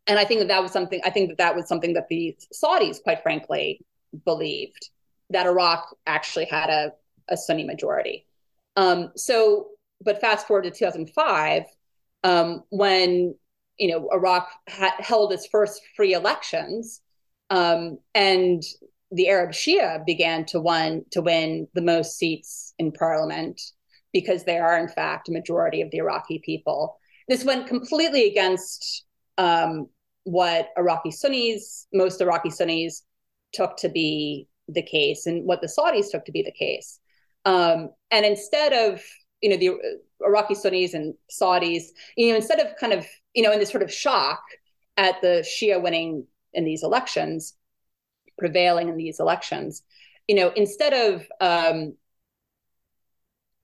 [0.06, 1.00] and I think that that was something.
[1.04, 3.80] I think that that was something that the Saudis, quite frankly,
[4.24, 4.90] believed
[5.30, 6.92] that Iraq actually had a,
[7.28, 8.26] a Sunni majority.
[8.76, 9.68] Um, so,
[10.00, 11.64] but fast forward to 2005,
[12.22, 13.34] um, when
[13.78, 17.00] you know, Iraq ha- held its first free elections,
[17.50, 18.62] um, and
[19.10, 23.60] the Arab Shia began to win to win the most seats in parliament
[24.12, 26.98] because they are in fact a majority of the Iraqi people.
[27.28, 29.04] This went completely against
[29.38, 29.88] um,
[30.24, 33.02] what Iraqi Sunnis, most Iraqi Sunnis,
[33.52, 36.98] took to be the case, and what the Saudis took to be the case.
[37.44, 39.02] Um, and instead of
[39.40, 39.78] you know the
[40.24, 41.84] Iraqi Sunnis and Saudis,
[42.16, 44.42] you know, instead of kind of you know in this sort of shock
[44.96, 47.54] at the Shia winning in these elections,
[48.38, 49.82] prevailing in these elections,
[50.28, 51.94] you know, instead of um,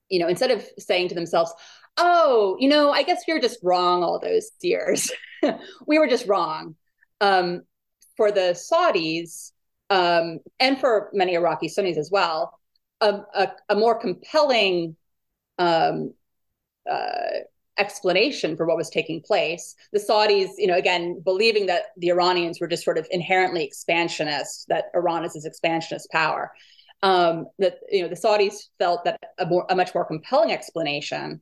[0.08, 1.52] you know, instead of saying to themselves,
[1.96, 5.10] "Oh, you know, I guess we are just wrong all those years.
[5.86, 6.76] we were just wrong."
[7.20, 7.62] Um,
[8.16, 9.52] for the Saudis
[9.90, 12.58] um, and for many Iraqi Sunnis as well,
[13.00, 14.96] a, a, a more compelling
[15.58, 16.14] um,
[16.90, 17.40] uh,
[17.78, 19.74] explanation for what was taking place.
[19.92, 24.66] The Saudis, you know, again, believing that the Iranians were just sort of inherently expansionist,
[24.68, 26.52] that Iran is this expansionist power.
[27.02, 31.40] Um, that you know, the Saudis felt that a, more, a much more compelling explanation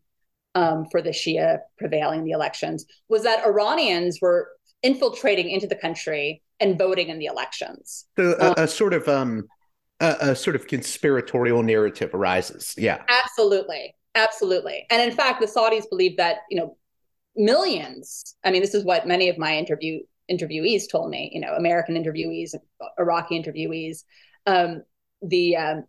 [0.54, 4.48] um, for the Shia prevailing in the elections was that Iranians were
[4.82, 8.06] infiltrating into the country and voting in the elections.
[8.18, 9.48] So a, um, a sort of um,
[10.00, 12.74] a, a, sort of conspiratorial narrative arises.
[12.76, 14.86] Yeah, absolutely, absolutely.
[14.90, 16.76] And in fact, the Saudis believe that you know
[17.36, 18.36] millions.
[18.44, 21.30] I mean, this is what many of my interview interviewees told me.
[21.32, 22.54] You know, American interviewees,
[22.98, 24.04] Iraqi interviewees.
[24.46, 24.82] Um,
[25.22, 25.84] the um,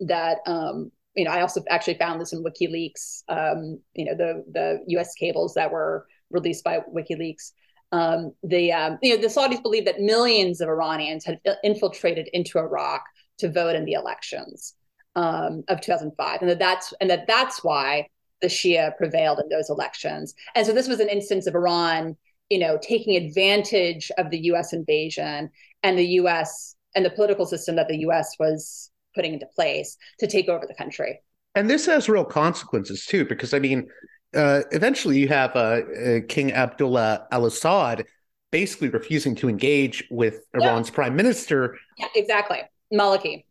[0.00, 3.22] that um, you know, I also actually found this in WikiLeaks.
[3.28, 5.14] Um, you know, the the U.S.
[5.14, 7.52] cables that were released by WikiLeaks.
[7.92, 12.58] Um, the um, you know the Saudis believe that millions of Iranians had infiltrated into
[12.58, 13.02] Iraq
[13.38, 14.74] to vote in the elections
[15.16, 18.06] um, of 2005, and that that's and that that's why
[18.40, 20.34] the Shia prevailed in those elections.
[20.54, 22.16] And so this was an instance of Iran,
[22.48, 24.72] you know, taking advantage of the U.S.
[24.72, 25.50] invasion
[25.82, 26.74] and the U.S.
[26.94, 28.36] and the political system that the U.S.
[28.38, 31.20] was putting into place to take over the country.
[31.54, 33.88] And this has real consequences too, because I mean,
[34.34, 38.04] uh, eventually you have uh, uh, King Abdullah al Saud
[38.50, 40.94] basically refusing to engage with Iran's yeah.
[40.94, 41.76] prime minister.
[41.98, 42.60] Yeah, exactly.
[42.92, 43.44] Maliki.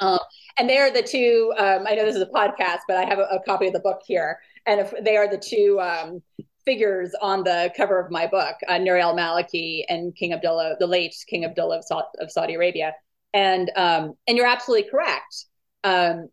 [0.00, 0.18] Um,
[0.58, 3.22] and they're the two, um, I know this is a podcast, but I have a,
[3.22, 4.38] a copy of the book here.
[4.66, 6.22] And if they are the two um,
[6.64, 10.86] figures on the cover of my book, uh, Nouri al Maliki and King Abdullah, the
[10.86, 12.94] late King Abdullah of, Sa- of Saudi Arabia.
[13.34, 15.44] And um, and you're absolutely correct
[15.84, 16.28] um,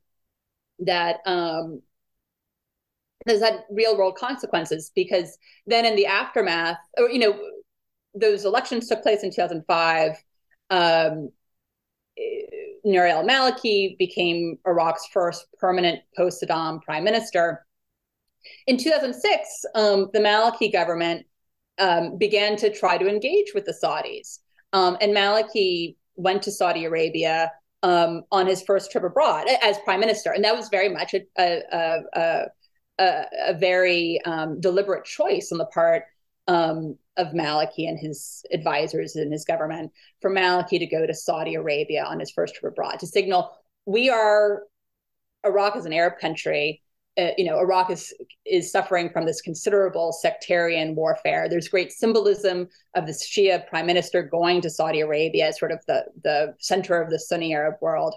[0.79, 1.17] that
[3.27, 7.37] has had real world consequences because then in the aftermath, or you know,
[8.13, 10.11] those elections took place in 2005.
[10.69, 11.29] Um,
[12.85, 17.65] Nouri al Maliki became Iraq's first permanent post Saddam prime minister.
[18.67, 21.25] In 2006, um, the Maliki government
[21.79, 24.39] um, began to try to engage with the Saudis.
[24.73, 27.51] Um, and Maliki went to Saudi Arabia
[27.83, 30.31] um, on his first trip abroad as prime minister.
[30.31, 32.01] And that was very much a, a,
[32.99, 36.03] a, a very um, deliberate choice on the part
[36.47, 41.55] um, of Maliki and his advisors and his government for Maliki to go to Saudi
[41.55, 44.63] Arabia on his first trip abroad to signal we are
[45.45, 46.81] Iraq is an Arab country.
[47.17, 48.13] Uh, you know, Iraq is
[48.45, 51.47] is suffering from this considerable sectarian warfare.
[51.47, 55.79] There's great symbolism of the Shia prime minister going to Saudi Arabia as sort of
[55.87, 58.15] the the center of the Sunni Arab world.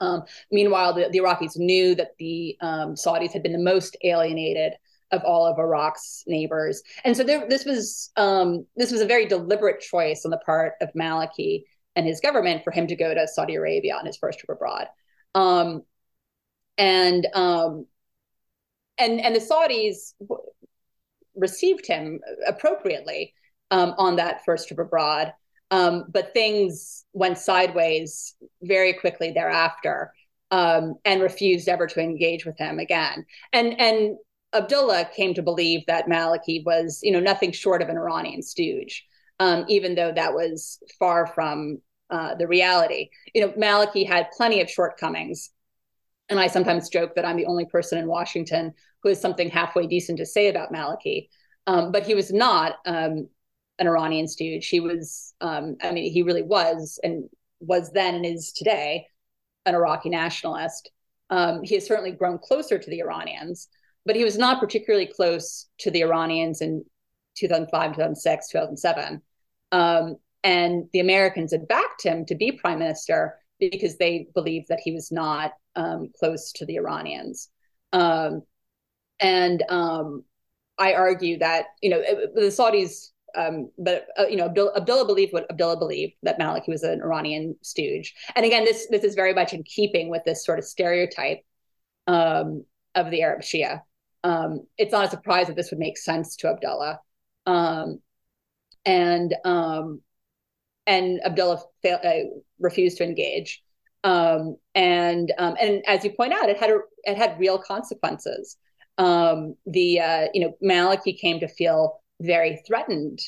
[0.00, 4.72] Um, meanwhile, the, the, Iraqis knew that the um, Saudis had been the most alienated
[5.12, 9.26] of all of Iraq's neighbors, and so there, this was um, this was a very
[9.26, 13.28] deliberate choice on the part of Maliki and his government for him to go to
[13.28, 14.88] Saudi Arabia on his first trip abroad,
[15.34, 15.82] um,
[16.78, 17.86] and um,
[18.98, 20.14] and and the Saudis
[21.34, 23.34] received him appropriately
[23.70, 25.32] um, on that first trip abroad.
[25.70, 30.12] Um, but things went sideways very quickly thereafter
[30.50, 33.24] um, and refused ever to engage with him again.
[33.54, 34.16] And and
[34.54, 39.04] Abdullah came to believe that Maliki was, you know, nothing short of an Iranian stooge,
[39.40, 41.78] um, even though that was far from
[42.10, 43.08] uh, the reality.
[43.34, 45.50] You know, Maliki had plenty of shortcomings.
[46.28, 48.72] And I sometimes joke that I'm the only person in Washington
[49.02, 51.28] who has something halfway decent to say about Maliki.
[51.66, 53.28] Um, but he was not um,
[53.78, 54.68] an Iranian stooge.
[54.68, 57.28] He was, um, I mean, he really was and
[57.60, 59.06] was then and is today
[59.66, 60.90] an Iraqi nationalist.
[61.30, 63.68] Um, he has certainly grown closer to the Iranians,
[64.04, 66.84] but he was not particularly close to the Iranians in
[67.36, 69.22] 2005, 2006, 2007.
[69.70, 74.80] Um, and the Americans had backed him to be prime minister because they believed that
[74.82, 77.48] he was not um, close to the Iranians.
[77.92, 78.42] Um,
[79.20, 80.24] and um,
[80.78, 82.02] I argue that you know
[82.34, 86.68] the Saudis, um, but uh, you know Abdullah, Abdullah believed what Abdullah believed that Maliki
[86.68, 90.44] was an Iranian stooge, and again, this this is very much in keeping with this
[90.44, 91.44] sort of stereotype
[92.08, 93.82] um, of the Arab Shia.
[94.24, 97.00] Um, it's not a surprise that this would make sense to Abdullah,
[97.46, 98.00] um,
[98.84, 100.00] and um,
[100.86, 103.62] and Abdullah fail, uh, refused to engage.
[104.04, 108.56] Um, and um, and as you point out, it had a, it had real consequences.
[108.98, 113.20] Um, the uh, you know Maliki came to feel very threatened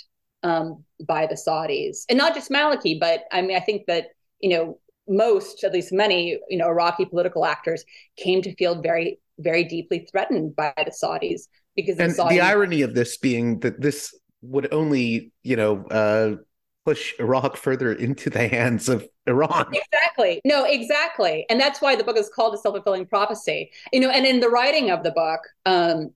[0.42, 4.08] by the Saudis, and not just Maliki, but I mean I think that
[4.40, 4.78] you know
[5.08, 7.84] most, at least many, you know Iraqi political actors
[8.16, 12.40] came to feel very very deeply threatened by the Saudis because and the, Saudis- the
[12.40, 16.36] irony of this being that this would only you know uh,
[16.84, 19.72] push Iraq further into the hands of Iran.
[19.72, 20.40] Exactly.
[20.44, 21.46] No, exactly.
[21.48, 23.70] And that's why the book is called a self-fulfilling prophecy.
[23.92, 26.12] You know, and in the writing of the book, um,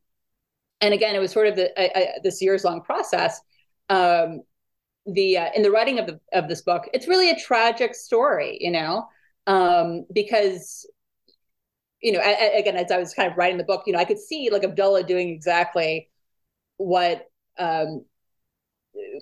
[0.80, 3.40] and again, it was sort of the, this years-long process.
[3.88, 4.42] Um,
[5.06, 8.58] the uh, in the writing of the of this book, it's really a tragic story,
[8.60, 9.08] you know,
[9.46, 10.86] um, because
[12.01, 14.18] you know, again, as I was kind of writing the book, you know, I could
[14.18, 16.09] see like Abdullah doing exactly
[16.76, 17.28] what
[17.59, 18.05] um,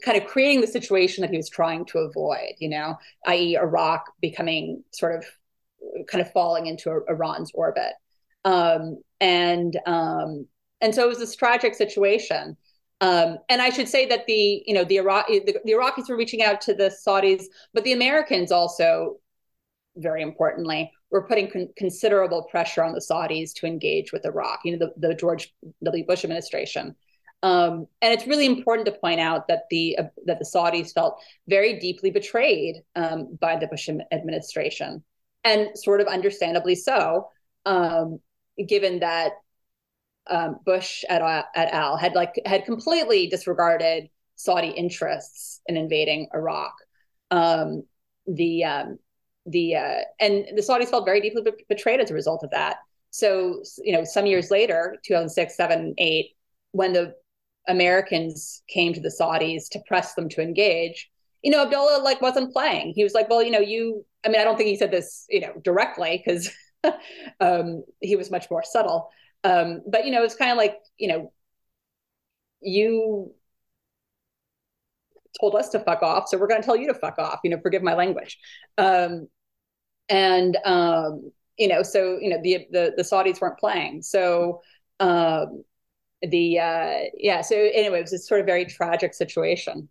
[0.05, 2.97] kind of creating the situation that he was trying to avoid, you know,
[3.27, 5.24] i.e., Iraq becoming sort of
[6.09, 7.93] kind of falling into Iran's orbit.
[8.45, 10.47] Um, and um,
[10.81, 12.57] and so it was this tragic situation.
[13.01, 16.16] Um, and I should say that the you know the Iraq the, the, Iraqis were
[16.16, 19.16] reaching out to the Saudis, but the Americans also,
[19.97, 24.61] very importantly, were putting con- considerable pressure on the Saudis to engage with Iraq.
[24.64, 26.04] You know the, the George W.
[26.04, 26.96] Bush administration
[27.42, 31.20] um, and it's really important to point out that the uh, that the Saudis felt
[31.48, 35.04] very deeply betrayed um, by the Bush administration,
[35.44, 37.28] and sort of understandably so,
[37.66, 38.20] um,
[38.66, 39.32] given that
[40.28, 41.22] um, Bush et,
[41.54, 41.96] et al.
[41.96, 46.74] had like had completely disregarded Saudi interests in invading Iraq.
[47.30, 47.84] Um,
[48.26, 48.98] the um,
[49.47, 52.78] the uh, and the Saudis felt very deeply betrayed as a result of that.
[53.11, 56.26] So you know, some years later, 2006, 7, 8,
[56.72, 57.14] when the
[57.68, 61.11] Americans came to the Saudis to press them to engage,
[61.42, 62.92] you know, Abdullah like wasn't playing.
[62.94, 65.26] He was like, well, you know, you, I mean, I don't think he said this,
[65.28, 66.51] you know, directly because
[67.40, 69.11] um, he was much more subtle.
[69.44, 71.32] Um, but, you know, it's kind of like, you know,
[72.61, 73.32] you
[75.40, 77.51] told us to fuck off, so we're going to tell you to fuck off, you
[77.51, 78.38] know, forgive my language.
[78.78, 79.28] Um,
[80.09, 84.02] and, um, you know, so, you know, the, the, the Saudis weren't playing.
[84.02, 84.61] So,
[85.00, 85.64] um,
[86.22, 89.88] the uh yeah so anyway it was a sort of very tragic situation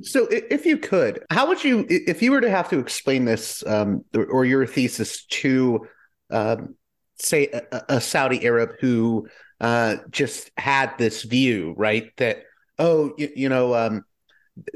[0.00, 3.64] so if you could how would you if you were to have to explain this
[3.66, 5.86] um or your thesis to
[6.30, 6.74] um
[7.18, 9.28] say a, a saudi arab who
[9.60, 12.44] uh just had this view right that
[12.78, 14.04] oh you, you know um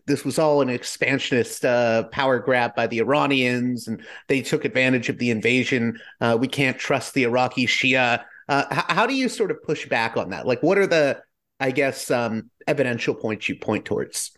[0.06, 5.08] this was all an expansionist uh, power grab by the Iranians, and they took advantage
[5.08, 5.98] of the invasion.
[6.20, 8.24] Uh, we can't trust the Iraqi Shia.
[8.48, 10.46] Uh, h- how do you sort of push back on that?
[10.46, 11.20] Like, what are the,
[11.60, 14.32] I guess, um, evidential points you point towards?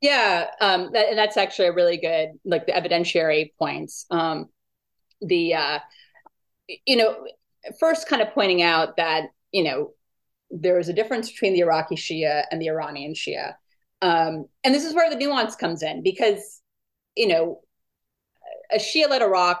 [0.00, 4.06] Yeah, um, that, and that's actually a really good, like the evidentiary points.
[4.10, 4.48] Um,
[5.20, 5.78] the, uh,
[6.86, 7.26] you know,
[7.78, 9.92] first kind of pointing out that you know
[10.50, 13.54] there is a difference between the Iraqi Shia and the Iranian Shia,
[14.04, 16.60] um, and this is where the nuance comes in because
[17.16, 17.60] you know
[18.70, 19.60] a Shia-led Iraq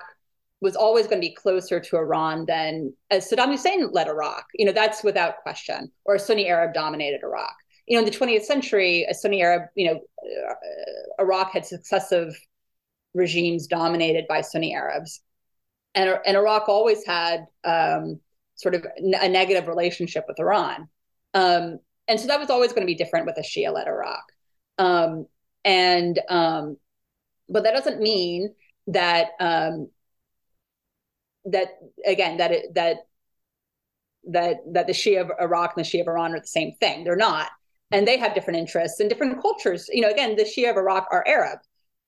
[0.60, 4.46] was always going to be closer to Iran than as Saddam Hussein led Iraq.
[4.54, 7.54] You know, that's without question, or a Sunni Arab dominated Iraq.
[7.86, 12.34] You know, in the 20th century, a Sunni Arab, you know, uh, Iraq had successive
[13.14, 15.20] regimes dominated by Sunni Arabs.
[15.94, 18.20] And, and Iraq always had um,
[18.56, 20.88] sort of a negative relationship with Iran.
[21.34, 21.78] Um,
[22.08, 24.24] and so that was always going to be different with a Shia led Iraq.
[24.78, 25.26] Um,
[25.64, 26.76] and, um,
[27.48, 28.54] but that doesn't mean
[28.86, 29.88] that um,
[31.46, 32.96] that again that it, that
[34.30, 37.04] that that the Shia of Iraq and the Shia of Iran are the same thing.
[37.04, 37.50] They're not,
[37.90, 39.88] and they have different interests and different cultures.
[39.92, 41.58] You know, again, the Shia of Iraq are Arab,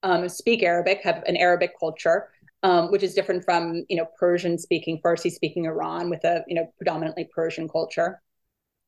[0.03, 2.29] um, speak Arabic, have an Arabic culture,
[2.63, 6.55] um, which is different from you know Persian speaking, Farsi speaking Iran with a you
[6.55, 8.21] know predominantly Persian culture,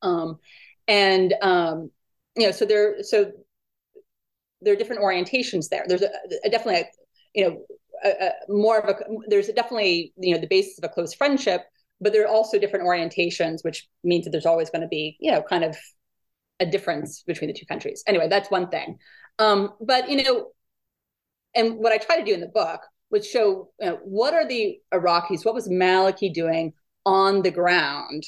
[0.01, 0.39] um,
[0.87, 1.91] and um,
[2.35, 3.31] you know so there so
[4.61, 5.85] there are different orientations there.
[5.87, 6.09] There's a,
[6.43, 6.85] a definitely a,
[7.33, 7.65] you know
[8.03, 8.95] a, a more of a
[9.27, 11.61] there's definitely you know the basis of a close friendship
[12.01, 15.31] but there are also different orientations which means that there's always going to be you
[15.31, 15.77] know kind of
[16.59, 18.03] a difference between the two countries.
[18.07, 18.97] Anyway that's one thing.
[19.37, 20.47] Um, but you know
[21.55, 24.47] and what i try to do in the book was show you know, what are
[24.47, 26.73] the iraqis what was maliki doing
[27.05, 28.23] on the ground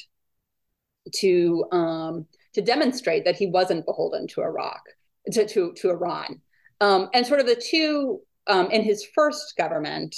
[1.14, 4.82] to um, to demonstrate that he wasn't beholden to Iraq
[5.30, 6.40] to to, to Iran,
[6.80, 10.14] um, and sort of the two um, in his first government,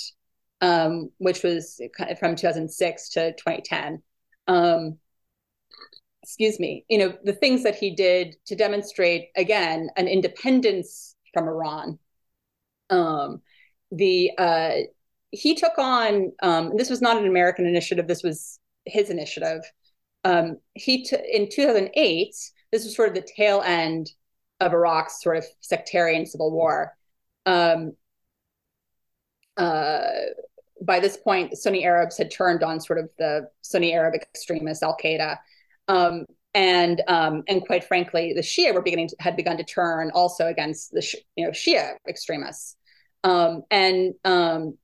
[0.60, 1.80] um, which was
[2.18, 4.02] from 2006 to 2010.
[4.46, 4.98] Um,
[6.22, 6.84] excuse me.
[6.88, 11.98] You know the things that he did to demonstrate again an independence from Iran.
[12.90, 13.42] Um,
[13.90, 14.72] the uh,
[15.30, 18.06] he took on um, this was not an American initiative.
[18.06, 19.62] This was his initiative.
[20.74, 22.34] He t- in 2008.
[22.72, 24.10] This was sort of the tail end
[24.60, 26.96] of Iraq's sort of sectarian civil war.
[27.46, 27.92] Um,
[29.56, 30.10] uh,
[30.82, 34.96] by this point, Sunni Arabs had turned on sort of the Sunni Arab extremists, Al
[35.02, 35.38] Qaeda,
[35.88, 36.24] um,
[36.54, 40.46] and um, and quite frankly, the Shia were beginning to, had begun to turn also
[40.46, 41.04] against the
[41.36, 42.76] you know Shia extremists,
[43.24, 44.78] um, and um,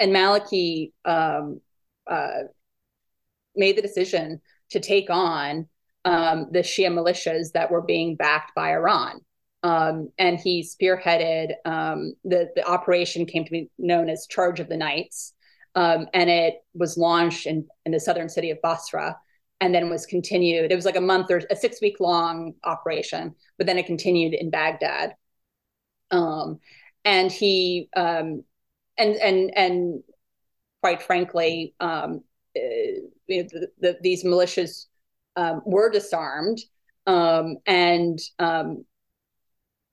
[0.00, 1.60] and Maliki um,
[2.06, 2.44] uh,
[3.54, 4.40] made the decision
[4.70, 5.68] to take on
[6.06, 9.20] um, the Shia militias that were being backed by Iran.
[9.62, 14.68] Um, and he spearheaded um, the, the operation came to be known as Charge of
[14.68, 15.34] the Knights.
[15.74, 19.16] Um, and it was launched in, in the southern city of Basra
[19.60, 20.70] and then was continued.
[20.70, 24.32] It was like a month or a six week long operation, but then it continued
[24.32, 25.14] in Baghdad.
[26.12, 26.60] Um,
[27.04, 28.44] and he um,
[28.96, 30.02] and and and
[30.82, 32.22] quite frankly, um,
[32.56, 32.60] uh,
[33.26, 34.86] you know, the, the, these militias
[35.36, 36.58] um, were disarmed,
[37.06, 38.84] um, and um,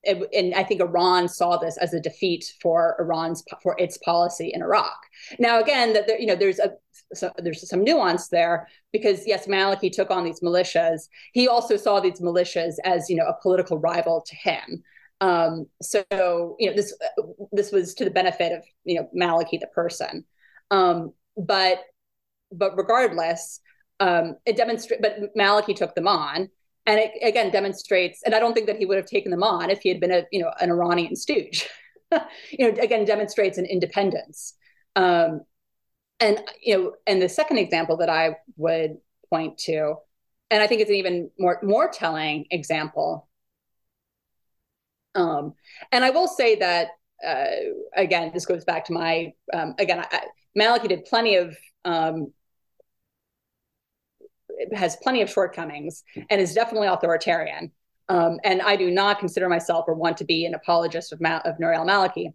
[0.02, 4.50] it, and I think Iran saw this as a defeat for Iran's for its policy
[4.52, 4.96] in Iraq.
[5.38, 6.72] Now, again, that there, you know, there's a
[7.12, 11.08] so there's some nuance there because yes, Maliki took on these militias.
[11.32, 14.82] He also saw these militias as you know a political rival to him.
[15.20, 16.04] Um, so
[16.58, 16.96] you know this
[17.52, 20.24] this was to the benefit of you know Maliki the person,
[20.70, 21.80] um, but
[22.52, 23.60] but regardless,
[24.00, 25.02] um, it demonstrates.
[25.02, 26.48] But Maliki took them on,
[26.86, 28.22] and it again demonstrates.
[28.24, 30.12] And I don't think that he would have taken them on if he had been
[30.12, 31.68] a you know an Iranian stooge.
[32.50, 34.54] you know, again demonstrates an independence.
[34.96, 35.42] Um,
[36.20, 38.98] and you know, and the second example that I would
[39.30, 39.96] point to,
[40.50, 43.28] and I think it's an even more more telling example
[45.14, 45.54] um,
[45.92, 46.88] and I will say that
[47.26, 47.46] uh,
[47.96, 50.04] again, this goes back to my um, again.
[50.10, 50.20] I,
[50.58, 52.32] Maliki did plenty of um,
[54.72, 57.72] has plenty of shortcomings and is definitely authoritarian.
[58.08, 61.40] Um, and I do not consider myself or want to be an apologist of, Ma-
[61.44, 62.32] of Nouri al-Maliki.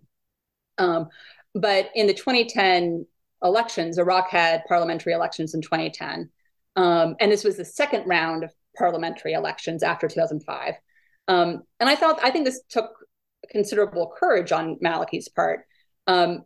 [0.78, 1.10] Um,
[1.54, 3.06] but in the 2010
[3.44, 6.30] elections, Iraq had parliamentary elections in 2010.
[6.76, 10.76] Um, and this was the second round of parliamentary elections after 2005.
[11.28, 12.92] Um, and I thought, I think this took
[13.52, 15.66] considerable courage on Maliki's part.
[16.08, 16.46] Um,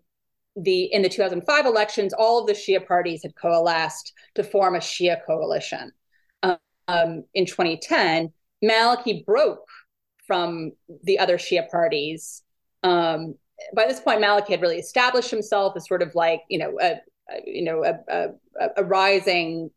[0.55, 4.79] the in the 2005 elections, all of the Shia parties had coalesced to form a
[4.79, 5.91] Shia coalition.
[6.87, 8.33] Um, in 2010,
[8.63, 9.67] Maliki broke
[10.27, 10.71] from
[11.03, 12.43] the other Shia parties.
[12.83, 13.35] Um,
[13.75, 16.99] by this point, Maliki had really established himself as sort of like you know a,
[17.31, 17.99] a you know a,
[18.59, 19.71] a, a rising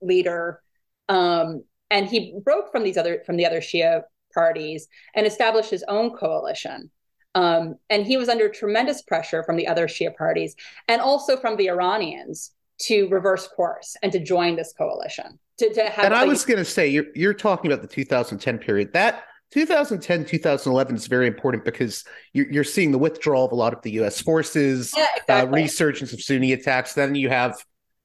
[0.00, 0.60] leader,
[1.08, 4.02] um, and he broke from these other from the other Shia
[4.32, 6.90] parties and established his own coalition.
[7.34, 10.54] Um, and he was under tremendous pressure from the other Shia parties
[10.88, 12.52] and also from the Iranians
[12.82, 15.38] to reverse course and to join this coalition.
[15.58, 18.58] To, to have and I was going to say, you're, you're talking about the 2010
[18.58, 18.92] period.
[18.92, 23.72] That 2010, 2011 is very important because you're, you're seeing the withdrawal of a lot
[23.72, 24.20] of the U.S.
[24.20, 25.60] forces, yeah, exactly.
[25.60, 26.94] uh, resurgence of Sunni attacks.
[26.94, 27.62] Then you have,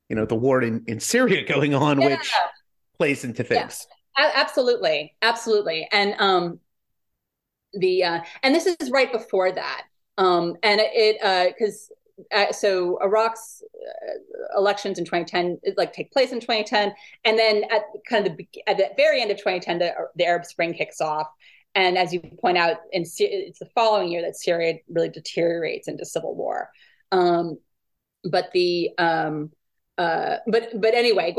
[0.09, 2.09] you know, the war in, in Syria going on, yeah.
[2.09, 2.31] which
[2.97, 3.85] plays into things.
[3.89, 6.59] Yeah absolutely absolutely and um
[7.73, 9.83] the uh and this is right before that.
[10.17, 11.91] Um and it uh because
[12.33, 16.93] uh, so Iraq's uh, elections in 2010 like take place in 2010,
[17.25, 20.43] and then at kind of the at the very end of 2010, the, the Arab
[20.45, 21.27] Spring kicks off,
[21.75, 26.05] and as you point out, in it's the following year that Syria really deteriorates into
[26.05, 26.71] civil war.
[27.11, 27.59] Um,
[28.23, 29.51] but the um,
[29.97, 31.35] uh, but but anyway,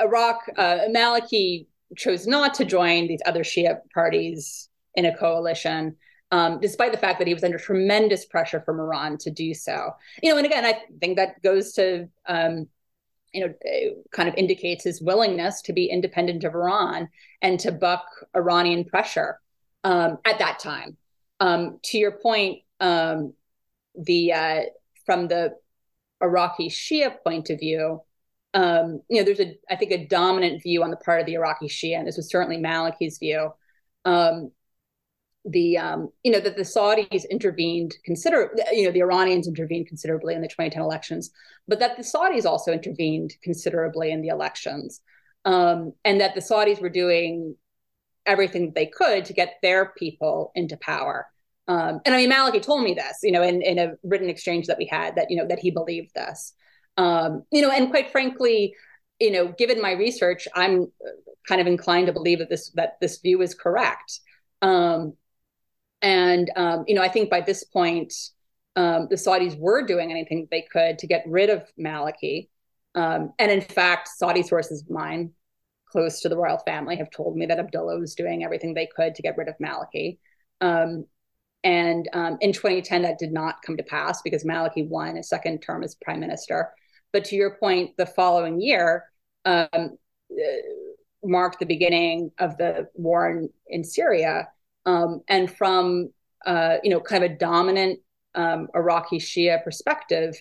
[0.00, 1.66] Iraq uh, Maliki
[1.96, 5.96] chose not to join these other Shia parties in a coalition,
[6.32, 9.92] um, despite the fact that he was under tremendous pressure from Iran to do so.
[10.22, 12.66] You know, and again, I think that goes to um,
[13.36, 13.54] you know,
[14.12, 17.08] kind of indicates his willingness to be independent of Iran
[17.42, 19.38] and to buck Iranian pressure
[19.84, 20.96] um, at that time.
[21.38, 23.34] Um, to your point, um,
[23.94, 24.60] the uh,
[25.04, 25.54] from the
[26.22, 28.00] Iraqi Shia point of view,
[28.54, 31.34] um, you know, there's a, I think, a dominant view on the part of the
[31.34, 33.52] Iraqi Shia, and this was certainly Maliki's view.
[35.48, 40.34] The, um, you know, that the Saudis intervened consider, you know, the Iranians intervened considerably
[40.34, 41.30] in the 2010 elections,
[41.68, 45.00] but that the Saudis also intervened considerably in the elections.
[45.44, 47.56] um, and that the Saudis were doing
[48.26, 51.26] everything they could to get their people into power.
[51.68, 54.66] Um, and I mean, Maliki told me this, you know, in, in a written exchange
[54.66, 56.52] that we had, that you know that he believed this.
[56.96, 58.74] Um, you know, and quite frankly,
[59.20, 60.92] you know, given my research, I'm
[61.48, 64.20] kind of inclined to believe that this that this view is correct.
[64.62, 65.14] Um,
[66.06, 68.14] and um, you know, I think by this point,
[68.76, 72.48] um, the Saudis were doing anything they could to get rid of Maliki.
[72.94, 75.32] Um, and in fact, Saudi sources of mine
[75.90, 79.16] close to the royal family have told me that Abdullah was doing everything they could
[79.16, 80.18] to get rid of Maliki.
[80.60, 81.06] Um,
[81.64, 85.60] and um, in 2010, that did not come to pass because Maliki won a second
[85.60, 86.70] term as prime minister.
[87.12, 89.06] But to your point, the following year
[89.44, 90.36] um, uh,
[91.24, 94.46] marked the beginning of the war in, in Syria.
[94.86, 96.10] Um, and from
[96.46, 98.00] uh, you know, kind of a dominant
[98.34, 100.40] um, Iraqi Shia perspective,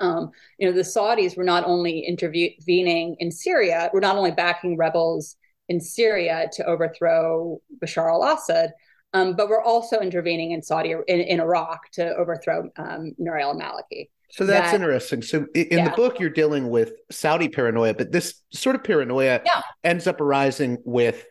[0.00, 4.76] um, you know, the Saudis were not only intervening in Syria, were not only backing
[4.76, 5.36] rebels
[5.68, 8.72] in Syria to overthrow Bashar al-Assad,
[9.12, 14.08] um, but we're also intervening in Saudi in, in Iraq to overthrow um, Nouri al-Maliki.
[14.30, 15.22] So that's that, interesting.
[15.22, 15.88] So in yeah.
[15.88, 19.62] the book, you're dealing with Saudi paranoia, but this sort of paranoia yeah.
[19.82, 21.24] ends up arising with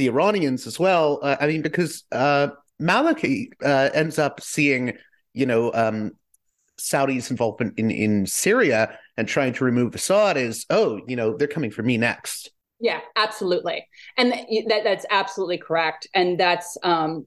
[0.00, 1.20] the Iranians as well.
[1.22, 2.48] Uh, I mean, because uh,
[2.80, 4.96] Maliki uh, ends up seeing,
[5.34, 6.12] you know, um,
[6.78, 11.46] Saudi's involvement in, in Syria and trying to remove Assad is, oh, you know, they're
[11.46, 12.50] coming for me next.
[12.80, 13.86] Yeah, absolutely.
[14.16, 14.32] And
[14.68, 16.08] that, that's absolutely correct.
[16.14, 17.26] And that's, um,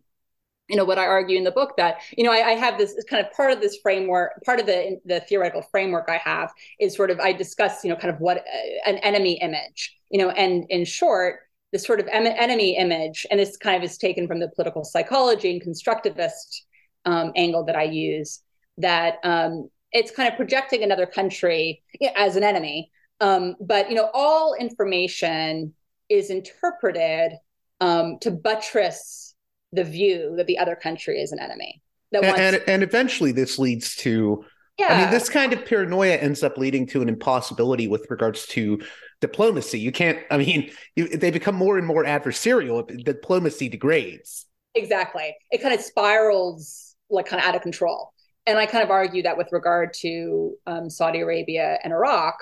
[0.68, 2.96] you know, what I argue in the book that, you know, I, I have this
[3.08, 6.96] kind of part of this framework, part of the, the theoretical framework I have is
[6.96, 10.32] sort of, I discuss, you know, kind of what uh, an enemy image, you know,
[10.32, 11.42] and in short,
[11.74, 14.86] this sort of em- enemy image, and this kind of is taken from the political
[14.86, 16.62] psychology and constructivist
[17.04, 18.42] um, angle that I use,
[18.78, 21.84] that um, it's kind of projecting another country
[22.16, 22.92] as an enemy.
[23.20, 25.74] Um, but you know, all information
[26.10, 27.34] is interpreted
[27.82, 29.34] um, to buttress
[29.72, 31.82] the view that the other country is an enemy.
[32.12, 34.46] That and, wants- and, and eventually, this leads to.
[34.78, 34.94] Yeah.
[34.94, 38.82] I mean, this kind of paranoia ends up leading to an impossibility with regards to
[39.22, 39.80] diplomacy.
[39.80, 40.20] You can't.
[40.32, 43.04] I mean, you, they become more and more adversarial.
[43.04, 44.46] Diplomacy degrades.
[44.76, 45.36] Exactly.
[45.52, 48.14] It kind of spirals like kind of out of control
[48.46, 52.36] and I kind of argue that with regard to um, Saudi Arabia and Iraq,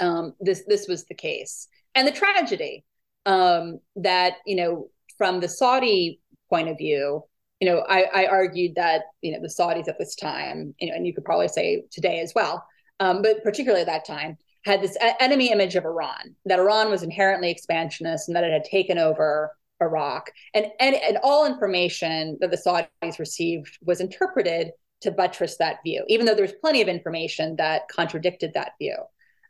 [0.00, 2.84] um, this this was the case, and the tragedy
[3.24, 6.20] um, that you know from the Saudi
[6.50, 7.24] point of view,
[7.60, 10.94] you know, I, I, argued that you know the Saudis at this time, you know,
[10.94, 12.66] and you could probably say today as well,
[13.00, 17.02] um, but particularly at that time, had this enemy image of Iran, that Iran was
[17.02, 22.50] inherently expansionist and that it had taken over Iraq, and and, and all information that
[22.50, 27.56] the Saudis received was interpreted to buttress that view, even though there's plenty of information
[27.56, 28.96] that contradicted that view.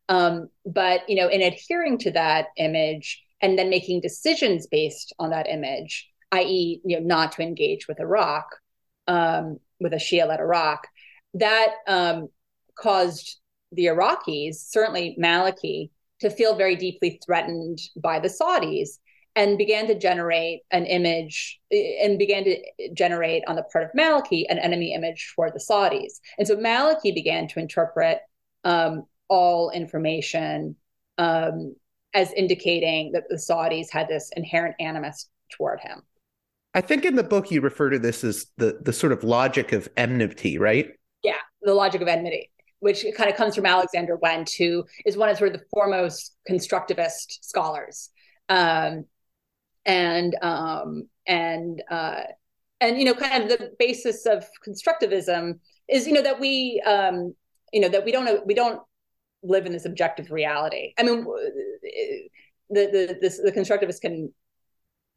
[0.09, 5.31] Um, but you know, in adhering to that image and then making decisions based on
[5.31, 8.47] that image, i.e., you know, not to engage with Iraq,
[9.07, 10.87] um, with a Shia-led Iraq,
[11.35, 12.29] that um,
[12.77, 13.39] caused
[13.72, 18.99] the Iraqis, certainly Maliki, to feel very deeply threatened by the Saudis
[19.35, 22.59] and began to generate an image and began to
[22.95, 26.20] generate on the part of Maliki an enemy image for the Saudis.
[26.39, 28.20] And so Maliki began to interpret
[28.64, 30.77] um, all information
[31.18, 31.77] um,
[32.14, 36.03] as indicating that the Saudis had this inherent animus toward him.
[36.77, 39.72] I think in the book you refer to this as the the sort of logic
[39.72, 40.91] of enmity, right?
[41.22, 42.51] Yeah, the logic of enmity,
[42.81, 46.37] which kind of comes from Alexander Wendt, who is one of sort of the foremost
[46.49, 48.11] constructivist scholars.
[48.51, 49.07] Um,
[49.87, 52.24] and um, and uh,
[52.83, 55.59] and you know kind of the basis of constructivism
[55.89, 57.35] is you know that we um,
[57.72, 58.83] you know that we don't we don't
[59.43, 60.93] live in this objective reality.
[60.99, 61.24] I mean,
[62.68, 64.31] the the this, the constructivists can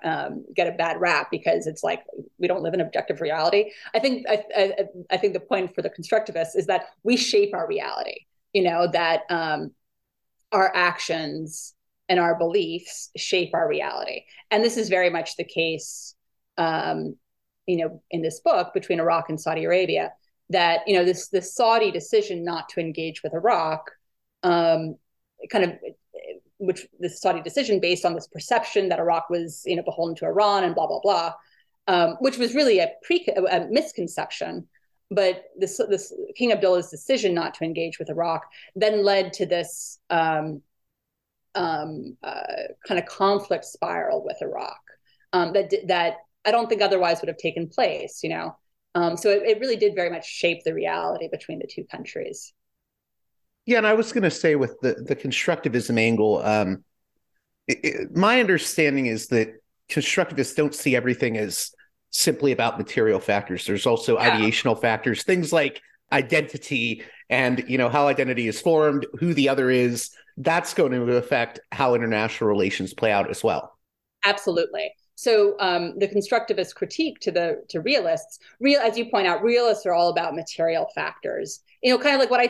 [0.04, 2.04] um, get a bad rap because it's like
[2.38, 3.72] we don't live in objective reality.
[3.93, 4.74] I think I, I,
[5.12, 8.26] I think the point for the constructivists is that we shape our reality.
[8.54, 9.72] You know that um,
[10.52, 11.74] our actions
[12.08, 14.24] and our beliefs shape our reality.
[14.50, 16.16] And this is very much the case,
[16.58, 17.16] um,
[17.68, 20.12] you know, in this book between Iraq and Saudi Arabia.
[20.52, 23.91] That you know this this Saudi decision not to engage with Iraq,
[24.41, 24.95] um,
[25.52, 25.72] kind of,
[26.60, 30.26] which the Saudi decision based on this perception that Iraq was you know beholden to
[30.26, 31.34] Iran and blah blah blah,
[31.88, 34.68] um, which was really a pre a misconception.
[35.10, 38.45] But this this King Abdullah's decision not to engage with Iraq
[38.76, 40.62] then led to this um,
[41.55, 42.43] um, uh,
[42.88, 44.80] kind of conflict spiral with Iraq
[45.34, 48.20] um, that that I don't think otherwise would have taken place.
[48.24, 48.57] You know,
[48.95, 52.53] um, so it, it, really did very much shape the reality between the two countries.
[53.70, 56.84] Yeah, and I was going to say with the the constructivism angle, um,
[57.67, 61.70] it, my understanding is that constructivists don't see everything as
[62.09, 63.67] simply about material factors.
[63.67, 64.32] There's also yeah.
[64.32, 69.70] ideational factors, things like identity and you know how identity is formed, who the other
[69.70, 70.09] is.
[70.38, 73.78] That's going to affect how international relations play out as well.
[74.26, 74.91] Absolutely.
[75.20, 79.86] So um, the constructivist critique to the to realists, real as you point out, realists
[79.86, 81.59] are all about material factors.
[81.84, 82.47] You know, kind of like what I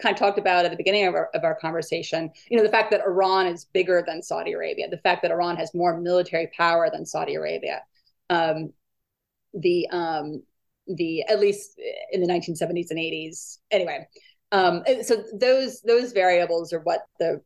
[0.00, 2.30] kind of talked about at the beginning of our, of our conversation.
[2.48, 5.56] You know, the fact that Iran is bigger than Saudi Arabia, the fact that Iran
[5.56, 7.82] has more military power than Saudi Arabia,
[8.30, 8.72] um,
[9.52, 10.42] the um,
[10.86, 11.78] the at least
[12.10, 13.58] in the 1970s and 80s.
[13.70, 14.08] Anyway,
[14.50, 17.42] um, so those those variables are what the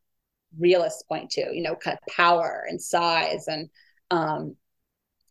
[0.56, 1.52] realists point to.
[1.52, 3.70] You know, kind of power and size and
[4.10, 4.56] um,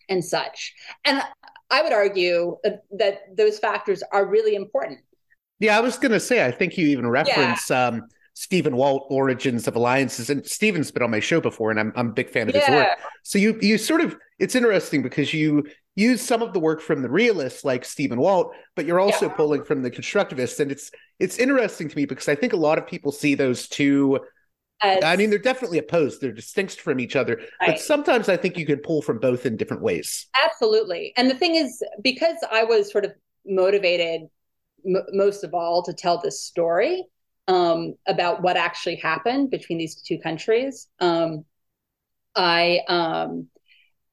[0.09, 0.73] and such.
[1.03, 1.21] And
[1.69, 2.57] I would argue
[2.91, 4.99] that those factors are really important.
[5.59, 7.87] Yeah, I was going to say, I think you even reference yeah.
[7.87, 11.93] um, Stephen Walt, Origins of Alliances, and Stephen's been on my show before, and I'm
[11.95, 12.61] I'm a big fan of yeah.
[12.61, 12.99] his work.
[13.23, 15.65] So you you sort of it's interesting because you
[15.95, 19.33] use some of the work from the realists like Stephen Walt, but you're also yeah.
[19.35, 22.77] pulling from the constructivists, and it's it's interesting to me because I think a lot
[22.77, 24.19] of people see those two
[24.81, 26.21] as, I mean, they're definitely opposed.
[26.21, 27.71] They're distinct from each other, right.
[27.71, 30.27] but sometimes I think you can pull from both in different ways.
[30.43, 31.13] Absolutely.
[31.17, 33.13] And the thing is, because I was sort of
[33.45, 34.21] motivated
[34.85, 37.05] m- most of all to tell this story
[37.47, 41.45] um, about what actually happened between these two countries, um,
[42.35, 43.47] I um,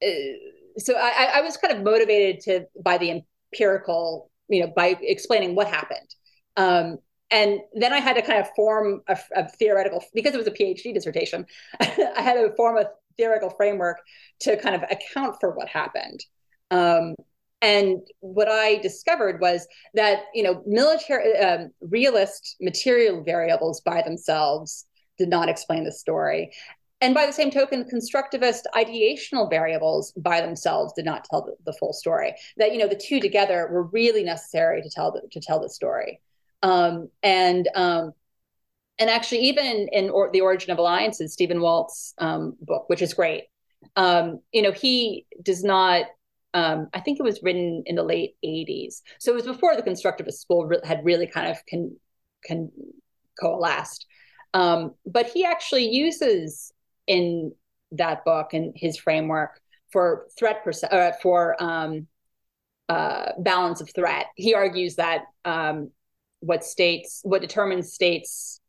[0.03, 0.11] uh,
[0.79, 5.55] so I, I was kind of motivated to by the empirical, you know, by explaining
[5.55, 6.15] what happened.
[6.57, 6.99] Um,
[7.33, 10.53] and then I had to kind of form a, a theoretical because it was a
[10.53, 11.47] PhD dissertation.
[11.81, 13.99] I had to form a theoretical framework
[14.41, 16.25] to kind of account for what happened.
[16.71, 17.15] Um,
[17.63, 24.87] and what I discovered was that you know military um, realist material variables by themselves
[25.19, 26.51] did not explain the story.
[27.01, 31.77] And by the same token, constructivist ideational variables by themselves did not tell the, the
[31.79, 32.35] full story.
[32.59, 35.71] That you know the two together were really necessary to tell the, to tell the
[35.71, 36.21] story.
[36.63, 38.13] Um, and um,
[38.99, 43.15] and actually, even in, or, the Origin of Alliances, Stephen Walt's um, book, which is
[43.15, 43.45] great,
[43.97, 46.07] um, you know, he does not.
[46.55, 49.83] Um, I think it was written in the late '80s, so it was before the
[49.83, 51.97] constructivist school re- had really kind of can
[52.45, 52.71] can
[53.41, 54.07] coalesced.
[54.55, 56.73] Um, but he actually uses
[57.07, 57.53] in
[57.93, 59.61] that book and his framework
[59.91, 61.57] for threat perce- uh, for
[62.89, 64.27] uh, balance of threat.
[64.37, 65.91] He argues that um,
[66.43, 68.61] what states what determines states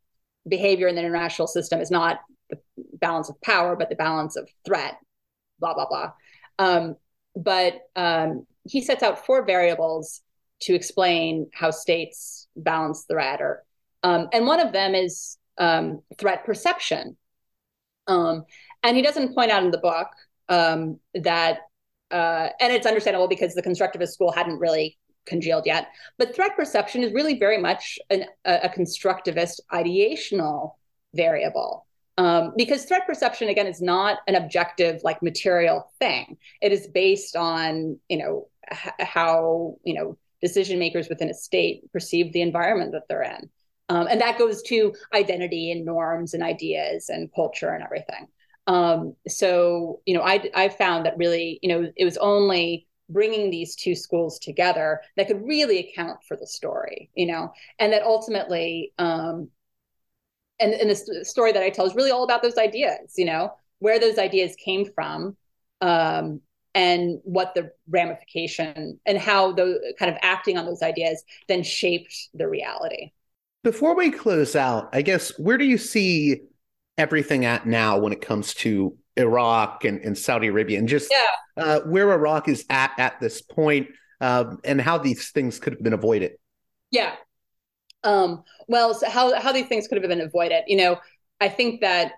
[0.48, 2.20] behavior in the international system is not
[2.50, 2.58] the
[3.00, 4.98] balance of power but the balance of threat
[5.60, 6.12] blah blah blah.
[6.60, 6.96] Um,
[7.36, 10.22] but um, he sets out four variables
[10.62, 13.64] to explain how states balance threat or
[14.04, 17.16] um, and one of them is um, threat perception.
[18.08, 18.44] Um,
[18.84, 20.08] and he doesn't point out in the book
[20.50, 21.60] um, that
[22.12, 25.88] uh, and it's understandable because the constructivist school hadn't really congealed yet.
[26.18, 30.74] But threat perception is really very much an, a, a, constructivist ideational
[31.14, 31.86] variable.
[32.18, 37.36] Um, because threat perception again is not an objective like material thing it is based
[37.36, 42.92] on you know h- how you know decision makers within a state perceive the environment
[42.92, 43.50] that they're in
[43.90, 48.28] um, and that goes to identity and norms and ideas and culture and everything
[48.68, 53.50] um, so you know I, I found that really you know it was only bringing
[53.50, 58.04] these two schools together that could really account for the story, you know, and that
[58.04, 59.50] ultimately, um,
[60.60, 63.54] and, and the story that I tell is really all about those ideas, you know,
[63.80, 65.38] where those ideas came from,
[65.82, 66.42] um,
[66.76, 72.30] and what the ramification and how the kind of acting on those ideas then shaped
[72.34, 73.12] the reality.
[73.64, 76.42] Before we close out, I guess where do you see
[76.98, 81.64] everything at now when it comes to Iraq and, and Saudi Arabia and just yeah.
[81.64, 83.88] uh, where Iraq is at at this point,
[84.22, 86.34] um, and how these things could have been avoided.
[86.92, 87.16] Yeah.
[88.04, 90.64] Um, well, so how, how these things could have been avoided.
[90.68, 91.00] You know,
[91.40, 92.14] I think that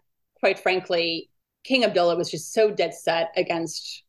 [0.45, 1.29] quite frankly,
[1.63, 4.03] King Abdullah was just so dead set against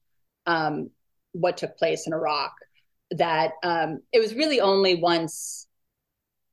[0.44, 0.90] um,
[1.32, 2.52] what took place in Iraq
[3.12, 5.66] that um, it was really only once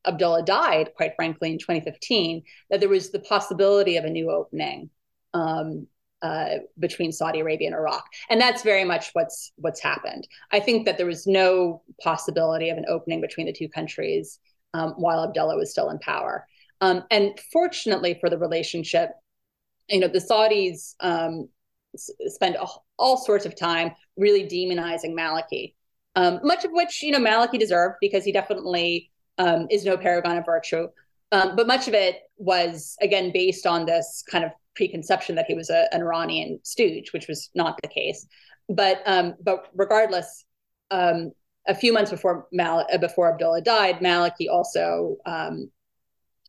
[0.05, 4.89] Abdullah died, quite frankly, in 2015, that there was the possibility of a new opening.
[5.33, 5.87] Um,
[6.23, 10.27] uh, between Saudi Arabia and Iraq, and that's very much what's what's happened.
[10.51, 14.39] I think that there was no possibility of an opening between the two countries
[14.73, 16.47] um, while Abdullah was still in power.
[16.81, 19.11] Um, and fortunately for the relationship,
[19.89, 21.49] you know, the Saudis um,
[21.93, 25.75] s- spend all, all, sorts of time really demonizing Maliki,
[26.15, 30.37] um, much of which you know Maliki deserved because he definitely um, is no paragon
[30.37, 30.87] of virtue.
[31.33, 35.55] Um, but much of it was again based on this kind of preconception that he
[35.55, 38.25] was a, an Iranian stooge, which was not the case.
[38.69, 40.45] But um, but regardless,
[40.91, 41.31] um,
[41.67, 45.71] a few months before Mal- uh, before Abdullah died, Maliki also um,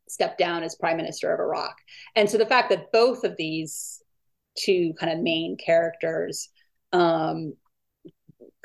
[0.06, 1.76] stepped down as prime minister of Iraq.
[2.14, 4.02] And so the fact that both of these
[4.56, 6.50] two kind of main characters
[6.92, 7.54] um,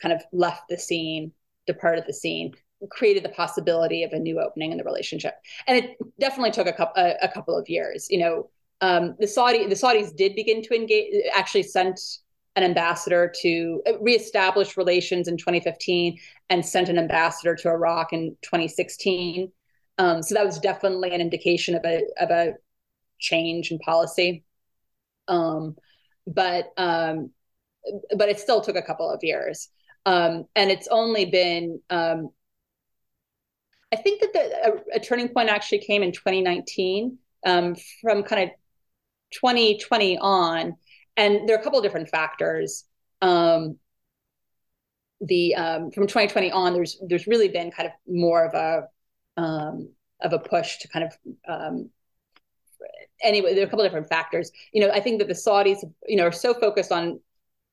[0.02, 1.32] kind of left the scene,
[1.66, 2.54] departed the scene,
[2.90, 5.36] created the possibility of a new opening in the relationship.
[5.68, 8.08] And it definitely took a couple a, a couple of years.
[8.10, 8.50] You know,
[8.82, 12.00] um, the Saudi the Saudis did begin to engage, actually sent
[12.56, 16.18] an ambassador to reestablish relations in 2015
[16.50, 19.52] and sent an ambassador to Iraq in 2016.
[19.98, 22.54] Um, so that was definitely an indication of a of a
[23.20, 24.44] change in policy.
[25.28, 25.76] Um,
[26.26, 27.32] but um,
[28.16, 29.70] but it still took a couple of years,
[30.06, 31.82] um, and it's only been.
[31.90, 32.30] Um,
[33.92, 38.44] I think that the, a, a, turning point actually came in 2019 um, from kind
[38.44, 38.50] of
[39.32, 40.76] 2020 on,
[41.18, 42.86] and there are a couple of different factors.
[43.22, 43.78] Um,
[45.22, 49.90] the um, from 2020 on, there's there's really been kind of more of a um,
[50.22, 51.18] of a push to kind of
[51.48, 51.90] um,
[53.22, 53.54] anyway.
[53.54, 54.52] There are a couple of different factors.
[54.72, 57.20] You know, I think that the Saudis, you know, are so focused on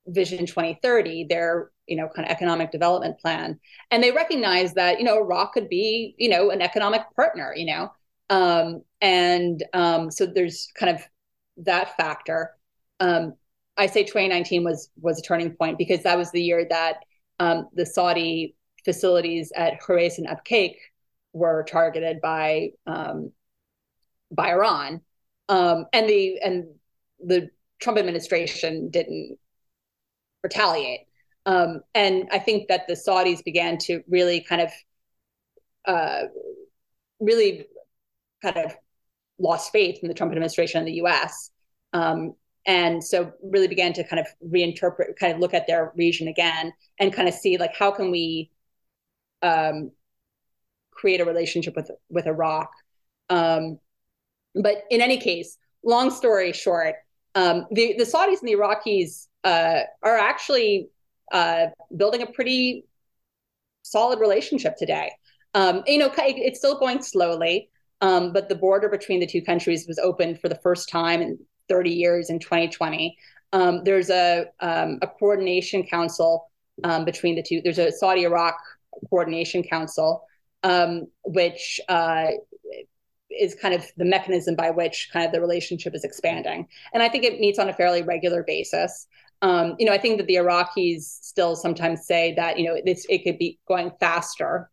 [0.07, 3.59] Vision 2030, their you know kind of economic development plan,
[3.91, 7.55] and they recognize that you know Iraq could be you know an economic partner.
[7.57, 7.93] You know,
[8.31, 11.03] um, and um, so there's kind of
[11.59, 12.53] that factor.
[13.01, 13.35] Um,
[13.77, 16.99] I say 2019 was was a turning point because that was the year that
[17.39, 20.75] um, the Saudi facilities at Khurais and Abqaiq
[21.33, 23.33] were targeted by um,
[24.31, 25.03] by Iran,
[25.49, 26.65] um, and the and
[27.21, 29.39] the Trump administration didn't
[30.43, 31.06] retaliate.
[31.47, 34.71] Um, and I think that the Saudis began to really kind of,
[35.87, 36.23] uh,
[37.21, 37.67] really
[38.43, 38.77] kind of
[39.39, 41.51] lost faith in the Trump administration and the U.S.
[41.93, 42.35] Um,
[42.67, 46.73] and so really began to kind of reinterpret, kind of look at their region again,
[46.99, 48.51] and kind of see like how can we
[49.43, 49.93] um,
[50.91, 52.71] create a relationship with with Iraq.
[53.31, 53.79] Um,
[54.55, 56.97] but in any case, long story short,
[57.37, 60.89] um, the the Saudis and the Iraqis uh, are actually
[61.33, 61.67] uh,
[61.97, 62.85] building a pretty
[63.83, 65.11] solid relationship today.
[65.55, 67.71] Um, you know, it's still going slowly,
[68.01, 71.39] um, but the border between the two countries was opened for the first time in
[71.69, 73.17] 30 years in 2020.
[73.53, 76.51] Um, there's a um, a coordination council
[76.85, 77.61] um, between the two.
[77.63, 78.57] There's a Saudi Iraq
[79.09, 80.27] coordination council
[80.67, 82.27] um, which uh,
[83.31, 86.67] is kind of the mechanism by which kind of the relationship is expanding.
[86.93, 89.07] And I think it meets on a fairly regular basis.
[89.43, 93.07] Um, you know, I think that the Iraqis still sometimes say that you know this
[93.09, 94.71] it could be going faster,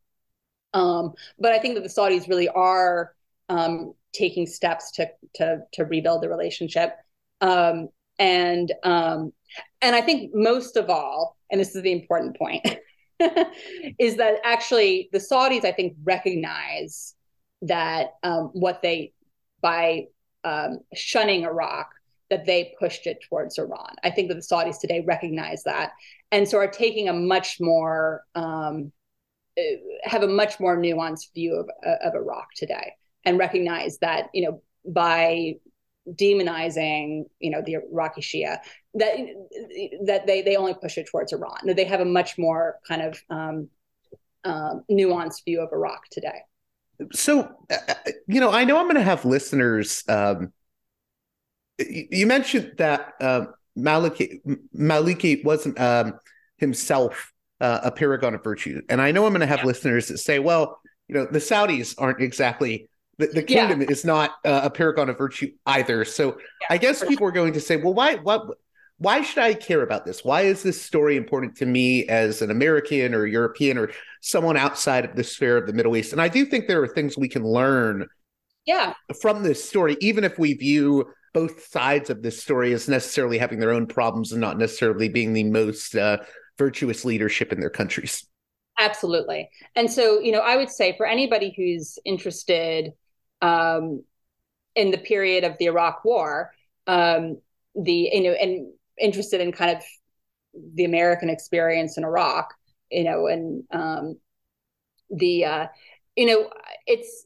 [0.73, 3.13] um, but I think that the Saudis really are
[3.49, 6.95] um, taking steps to to to rebuild the relationship.
[7.41, 7.89] Um,
[8.19, 9.33] and um,
[9.81, 12.65] and I think most of all, and this is the important point.
[13.99, 17.15] is that actually the Saudis, I think, recognize
[17.61, 19.13] that um, what they,
[19.61, 20.07] by
[20.93, 21.89] shunning Iraq,
[22.33, 23.93] that they pushed it towards Iran.
[24.03, 25.91] I think that the Saudis today recognize that,
[26.31, 28.91] and so are taking a much more, um,
[29.55, 29.61] uh,
[30.03, 31.69] have a much more nuanced view of,
[32.03, 35.53] of Iraq today, and recognize that you know by
[36.09, 38.57] demonizing, you know, the Iraqi Shia,
[38.95, 39.13] that
[40.05, 41.59] that they they only push it towards Iran.
[41.65, 43.69] That they have a much more kind of um,
[44.43, 46.41] um, nuanced view of Iraq today.
[47.11, 47.93] So, uh, uh
[48.27, 50.03] you know, I know I'm going to have listeners.
[50.07, 50.51] Um,
[51.79, 53.45] you mentioned that uh,
[53.77, 54.39] Maliki
[54.75, 56.19] Maliki wasn't um,
[56.57, 59.65] himself uh, a paragon of virtue, and I know I'm going to have yeah.
[59.65, 63.87] listeners that say, "Well, you know, the Saudis aren't exactly the, the kingdom yeah.
[63.89, 66.05] is not uh, a paragon of virtue either.
[66.05, 67.27] So yeah, I guess people sure.
[67.29, 68.57] are going to say, well, why what
[68.97, 70.23] why should I care about this?
[70.23, 75.03] Why is this story important to me as an American or European or someone outside
[75.03, 76.11] of the sphere of the Middle East?
[76.13, 78.07] And I do think there are things we can learn
[78.65, 78.93] yeah.
[79.21, 83.59] from this story, even if we view both sides of this story as necessarily having
[83.59, 86.17] their own problems and not necessarily being the most uh,
[86.57, 88.25] virtuous leadership in their countries.
[88.79, 89.49] Absolutely.
[89.75, 92.93] And so, you know, I would say for anybody who's interested
[93.41, 94.03] um,
[94.75, 96.51] in the period of the Iraq War,
[96.87, 97.39] um,
[97.75, 99.83] the you know, and interested in kind of
[100.75, 102.53] the American experience in Iraq,
[102.89, 104.17] you know, and um,
[105.09, 105.67] the uh,
[106.15, 106.49] you know,
[106.87, 107.25] it's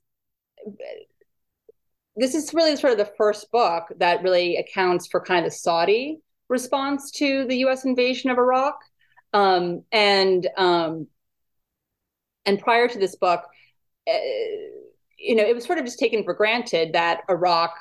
[2.18, 6.20] this is really sort of the first book that really accounts for kind of Saudi
[6.49, 7.86] response to the U.S.
[7.86, 8.80] invasion of Iraq,
[9.34, 11.07] um, and um,
[12.45, 13.43] and prior to this book.
[14.09, 14.18] Uh,
[15.18, 17.74] you know, it was sort of just taken for granted that Iraq,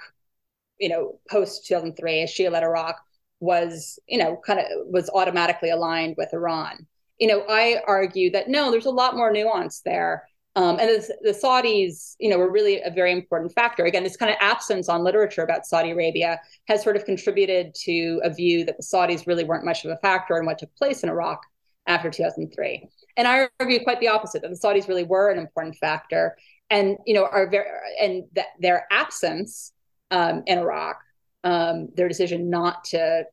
[0.78, 2.96] you know, post 2003, as Shia led Iraq,
[3.40, 6.86] was, you know, kind of was automatically aligned with Iran.
[7.18, 10.28] You know, I argue that no, there's a lot more nuance there.
[10.56, 13.84] Um, and the, the, Saudis, you know, were really a very important factor.
[13.84, 18.20] Again, this kind of absence on literature about Saudi Arabia has sort of contributed to
[18.24, 21.02] a view that the Saudis really weren't much of a factor in what took place
[21.02, 21.42] in Iraq
[21.86, 22.88] after 2003.
[23.18, 26.38] And I argue quite the opposite that the Saudis really were an important factor,
[26.70, 27.66] and you know, are very
[28.00, 29.72] and that their absence
[30.10, 31.00] um, in Iraq,
[31.44, 33.24] um, their decision not to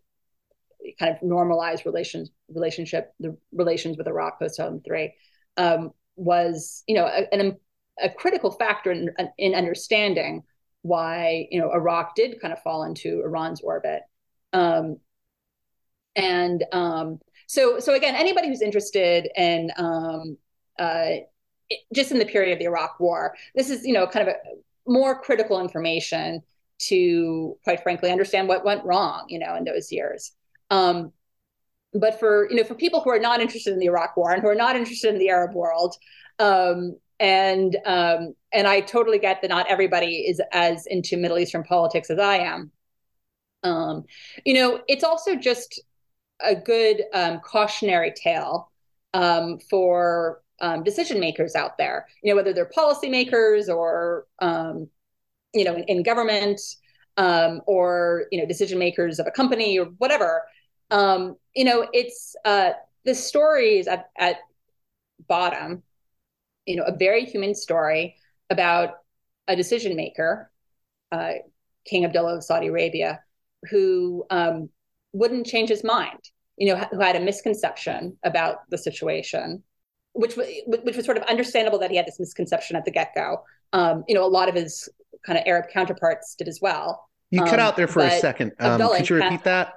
[0.99, 5.13] kind of normalize relations relationship the relations with Iraq post 2003
[5.55, 7.57] um, was you know a, an,
[8.01, 10.43] a critical factor in, in understanding
[10.81, 14.01] why you know Iraq did kind of fall into Iran's orbit.
[14.51, 14.97] Um,
[16.15, 20.37] and um, so so again, anybody who's interested in um,
[20.77, 21.09] uh,
[21.93, 24.89] just in the period of the Iraq War, this is you know kind of a
[24.89, 26.43] more critical information
[26.79, 30.31] to quite frankly understand what went wrong you know in those years.
[30.69, 31.11] Um,
[31.93, 34.41] but for you know for people who are not interested in the Iraq War and
[34.41, 35.95] who are not interested in the Arab world,
[36.39, 41.63] um, and um, and I totally get that not everybody is as into Middle Eastern
[41.63, 42.71] politics as I am.
[43.63, 44.03] Um,
[44.45, 45.81] you know, it's also just
[46.41, 48.71] a good um, cautionary tale
[49.13, 52.07] um, for um, decision makers out there.
[52.23, 56.59] You know, whether they're policymakers or you know in, in government
[57.17, 60.41] or you know decision makers of a company or whatever
[60.93, 62.71] um, you know, it's uh,
[63.03, 64.37] the stories at, at
[65.27, 65.81] bottom,
[66.65, 68.15] you know, a very human story
[68.49, 68.91] about
[69.47, 70.51] a decision maker,
[71.11, 71.33] uh,
[71.85, 73.21] King Abdullah of Saudi Arabia,
[73.69, 74.69] who um,
[75.13, 76.19] wouldn't change his mind,
[76.57, 79.63] you know, who had a misconception about the situation,
[80.13, 83.43] which which was sort of understandable that he had this misconception at the get go.
[83.73, 84.87] Um, you know, a lot of his
[85.25, 87.09] kind of Arab counterparts did as well.
[87.31, 88.51] You cut um, out there for a second.
[88.59, 89.73] Um, could you repeat that?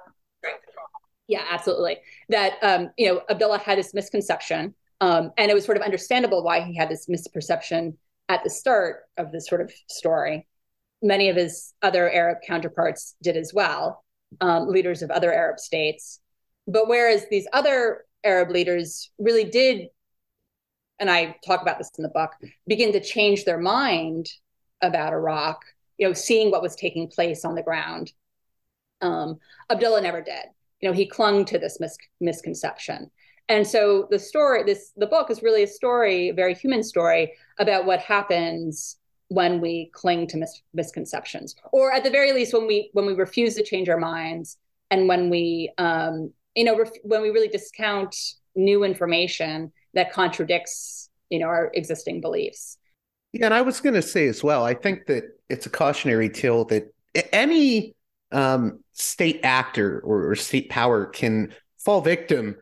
[1.27, 1.97] Yeah, absolutely.
[2.29, 6.43] That um, you know, Abdullah had this misconception, um, and it was sort of understandable
[6.43, 7.95] why he had this misperception
[8.29, 10.47] at the start of this sort of story.
[11.01, 14.03] Many of his other Arab counterparts did as well,
[14.41, 16.19] um, leaders of other Arab states.
[16.65, 19.87] But whereas these other Arab leaders really did,
[20.99, 22.31] and I talk about this in the book,
[22.67, 24.27] begin to change their mind
[24.81, 25.61] about Iraq,
[25.97, 28.11] you know, seeing what was taking place on the ground.
[29.01, 30.45] Um, Abdullah never did
[30.81, 33.09] you know he clung to this mis- misconception.
[33.49, 37.33] And so the story this the book is really a story a very human story
[37.59, 38.97] about what happens
[39.29, 43.13] when we cling to mis- misconceptions or at the very least when we when we
[43.13, 44.57] refuse to change our minds
[44.91, 48.15] and when we um, you know ref- when we really discount
[48.55, 52.77] new information that contradicts you know our existing beliefs.
[53.33, 56.29] Yeah and i was going to say as well i think that it's a cautionary
[56.29, 56.93] tale that
[57.33, 57.93] any
[58.31, 62.57] um, state actor or, or, state power can fall victim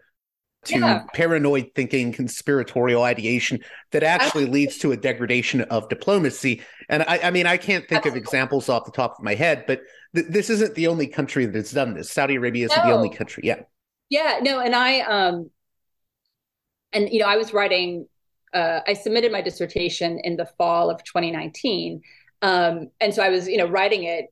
[0.65, 1.03] to yeah.
[1.13, 3.59] paranoid thinking, conspiratorial ideation
[3.91, 6.61] that actually leads to a degradation of diplomacy.
[6.89, 9.65] And I, I mean, I can't think of examples off the top of my head,
[9.67, 9.81] but
[10.15, 12.11] th- this isn't the only country that's done this.
[12.11, 12.89] Saudi Arabia isn't no.
[12.89, 13.43] the only country.
[13.45, 13.61] Yeah.
[14.09, 14.39] Yeah.
[14.41, 14.59] No.
[14.59, 15.49] And I, um,
[16.95, 18.07] and you know, I was writing.
[18.53, 22.01] Uh, I submitted my dissertation in the fall of 2019,
[22.41, 24.27] um, and so I was, you know, writing it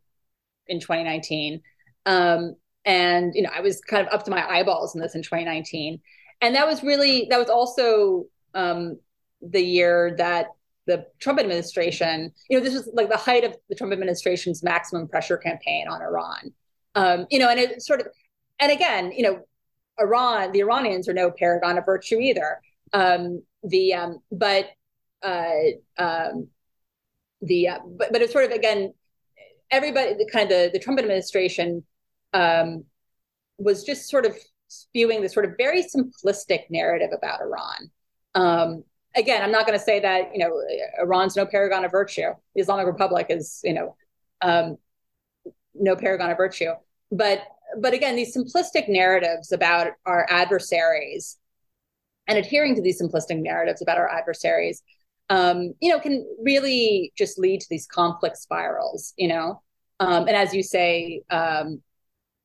[0.68, 1.62] in 2019.
[2.06, 2.56] Um,
[2.86, 6.02] and you know, I was kind of up to my eyeballs in this in 2019.
[6.42, 9.00] And that was really that was also um,
[9.42, 10.48] the year that
[10.86, 15.08] the Trump administration, you know, this was like the height of the Trump administration's maximum
[15.08, 16.54] pressure campaign on Iran.
[16.96, 18.08] Um, you know, and it sort of,
[18.60, 19.40] and again, you know,
[20.00, 22.60] Iran, the Iranians are no paragon of virtue either.
[22.92, 24.70] Um, the um, but
[25.22, 25.52] uh,
[25.98, 26.50] um,
[27.42, 28.94] the uh, but but it's sort of again
[29.74, 31.84] everybody, the kind of the, the Trump administration
[32.34, 32.86] um,
[33.58, 37.92] was just sort of spewing this sort of very simplistic narrative about Iran.
[38.36, 38.84] Um,
[39.16, 40.52] again, I'm not going to say that you know
[41.00, 42.30] Iran's no paragon of virtue.
[42.56, 43.96] The Islamic Republic is you know
[44.42, 44.78] um,
[45.74, 46.72] no paragon of virtue.
[47.12, 47.44] But
[47.80, 51.38] but again, these simplistic narratives about our adversaries
[52.28, 54.84] and adhering to these simplistic narratives about our adversaries
[55.34, 59.62] um, you know, can really just lead to these conflict spirals, you know.
[60.00, 61.82] Um, and as you say, um,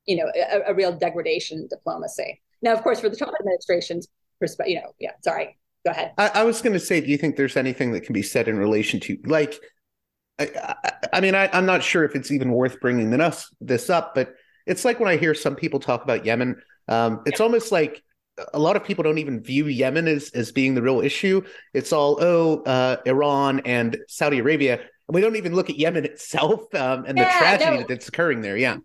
[0.06, 2.40] you know, a, a, real degradation diplomacy.
[2.62, 4.08] Now, of course, for the Trump administration's
[4.40, 6.12] perspective, you know, yeah, sorry, go ahead.
[6.16, 8.48] I, I was going to say, do you think there's anything that can be said
[8.48, 9.60] in relation to, like,
[10.38, 13.90] I, I, I mean, I, am not sure if it's even worth bringing this, this
[13.90, 14.34] up, but
[14.66, 17.44] it's like when I hear some people talk about Yemen, um, it's yeah.
[17.44, 18.02] almost like
[18.54, 21.42] a lot of people don't even view Yemen as, as being the real issue.
[21.74, 24.80] It's all, oh, uh, Iran and Saudi Arabia.
[25.08, 27.86] And we don't even look at Yemen itself um, and yeah, the tragedy no.
[27.88, 28.56] that's occurring there.
[28.56, 28.76] Yeah.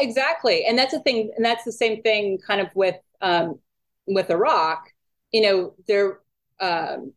[0.00, 0.64] Exactly.
[0.64, 1.32] And that's the thing.
[1.36, 3.58] And that's the same thing kind of with, um,
[4.06, 4.90] with Iraq.
[5.32, 6.20] You know, there,
[6.60, 7.12] um,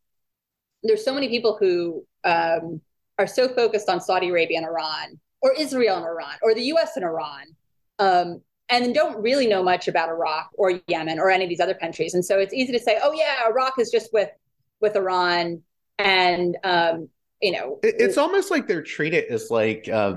[0.84, 2.82] there's so many people who um,
[3.20, 6.95] are so focused on Saudi Arabia and Iran or Israel and Iran or the US
[6.95, 7.43] and Iran
[7.99, 11.74] um, and don't really know much about Iraq or Yemen or any of these other
[11.74, 12.14] countries.
[12.14, 14.30] And so it's easy to say, oh yeah, Iraq is just with
[14.82, 15.62] with Iran,
[15.97, 17.10] and um,
[17.46, 20.16] you know, it's almost like they're treated as like uh,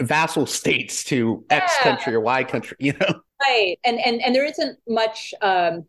[0.00, 1.58] vassal states to yeah.
[1.58, 3.20] X country or Y country, you know?
[3.40, 5.32] Right, and and and there isn't much.
[5.42, 5.86] Um,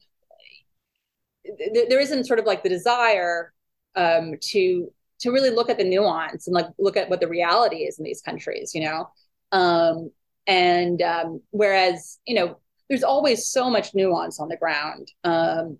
[1.44, 3.54] th- there isn't sort of like the desire
[3.96, 7.78] um, to to really look at the nuance and like look at what the reality
[7.78, 9.10] is in these countries, you know.
[9.52, 10.12] Um,
[10.46, 15.12] and um, whereas, you know, there's always so much nuance on the ground.
[15.24, 15.80] Um,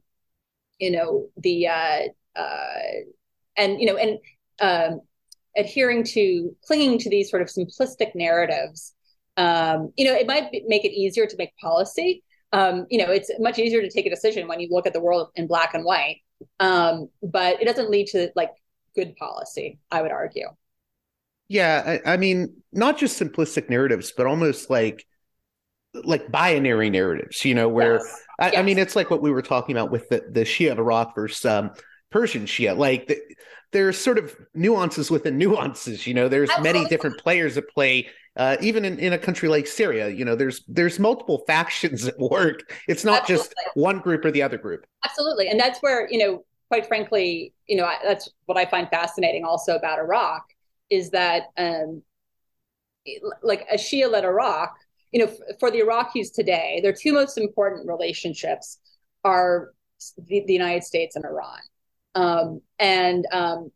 [0.80, 2.00] you know, the uh,
[2.36, 3.04] uh,
[3.56, 4.18] and you know, and
[4.62, 5.02] um,
[5.58, 8.94] adhering to clinging to these sort of simplistic narratives.
[9.38, 12.24] Um, you know, it might be, make it easier to make policy.
[12.54, 15.02] Um, you know, it's much easier to take a decision when you look at the
[15.02, 16.18] world in black and white.
[16.60, 18.52] Um, but it doesn't lead to like
[18.96, 20.48] good policy, I would argue.
[21.48, 25.06] Yeah, I, I, mean, not just simplistic narratives, but almost like
[25.94, 27.44] like binary narratives.
[27.44, 28.22] You know, where yes.
[28.40, 28.58] I, yes.
[28.58, 31.14] I, mean, it's like what we were talking about with the the Shia of Iraq
[31.14, 31.72] versus um,
[32.10, 32.78] Persian Shia.
[32.78, 33.20] Like the,
[33.72, 36.06] there's sort of nuances within nuances.
[36.08, 36.80] You know, there's Absolutely.
[36.80, 38.08] many different players at play.
[38.38, 42.18] Uh, even in, in a country like Syria, you know, there's there's multiple factions at
[42.18, 42.74] work.
[42.88, 43.48] It's not Absolutely.
[43.48, 44.86] just one group or the other group.
[45.04, 49.44] Absolutely, and that's where you know, quite frankly, you know, that's what I find fascinating
[49.44, 50.44] also about Iraq
[50.90, 52.04] is that um,
[53.42, 54.76] like a Shia-led Iraq,
[55.12, 58.80] you know, f- for the Iraqis today, their two most important relationships
[59.24, 59.72] are
[60.18, 61.60] the, the United States and Iran,
[62.16, 63.72] um, and um,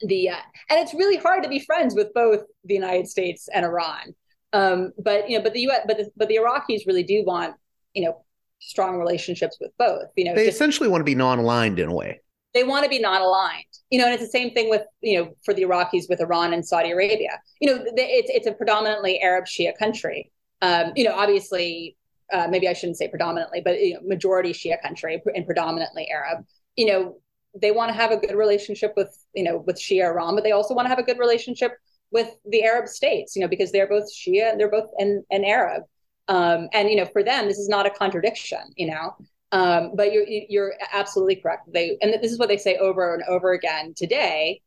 [0.00, 0.36] the uh,
[0.70, 4.14] and it's really hard to be friends with both the United States and Iran.
[4.52, 5.82] Um, but you know, but the U.S.
[5.86, 7.54] but the, but the Iraqis really do want
[7.94, 8.24] you know
[8.60, 10.08] strong relationships with both.
[10.16, 12.20] You know, they just, essentially want to be non-aligned in a way
[12.56, 15.30] they want to be non-aligned you know and it's the same thing with you know
[15.44, 19.44] for the iraqis with iran and saudi arabia you know it's it's a predominantly arab
[19.44, 20.32] shia country
[20.62, 21.96] um, you know obviously
[22.32, 26.44] uh, maybe i shouldn't say predominantly but you know, majority shia country and predominantly arab
[26.76, 27.18] you know
[27.60, 30.52] they want to have a good relationship with you know with shia iran but they
[30.52, 31.72] also want to have a good relationship
[32.10, 35.44] with the arab states you know because they're both shia and they're both and, and
[35.44, 35.82] arab
[36.28, 39.14] um, and you know for them this is not a contradiction you know
[39.52, 41.72] um, but you're you're absolutely correct.
[41.72, 44.62] They and this is what they say over and over again today,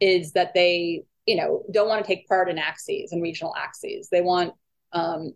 [0.00, 4.08] is that they you know don't want to take part in axes and regional axes.
[4.10, 4.54] They want
[4.92, 5.34] um,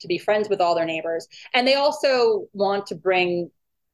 [0.00, 3.50] to be friends with all their neighbors, and they also want to bring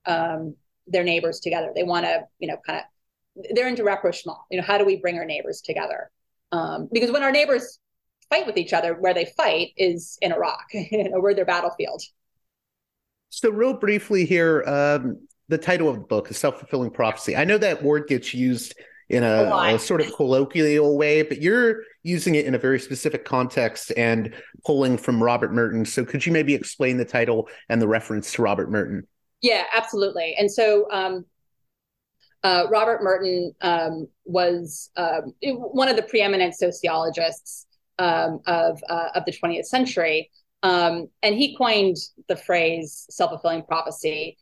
[0.06, 0.56] um,
[0.86, 1.72] their neighbors together.
[1.74, 2.84] They want to you know kind of
[3.54, 4.38] they're into rapprochement.
[4.50, 6.10] You know, how do we bring our neighbors together?
[6.52, 7.78] Um, because when our neighbors
[8.30, 12.02] fight with each other, where they fight is in Iraq, you know, we're their battlefield.
[13.30, 17.36] So, real briefly here, um, the title of the book is Self Fulfilling Prophecy.
[17.36, 18.74] I know that word gets used
[19.08, 23.24] in a, a, sort of colloquial way, but you're using it in a very specific
[23.24, 24.34] context and
[24.64, 25.84] pulling from Robert Merton.
[25.84, 29.06] So, could you maybe explain the title and the reference to Robert Merton?
[29.40, 30.34] Yeah, absolutely.
[30.38, 31.26] And so, um,
[32.42, 37.66] uh, Robert Merton um, was um, one of the preeminent sociologists
[37.98, 40.30] um, of uh, of the 20th century.
[40.62, 41.96] Um, and he coined
[42.28, 44.36] the phrase self fulfilling prophecy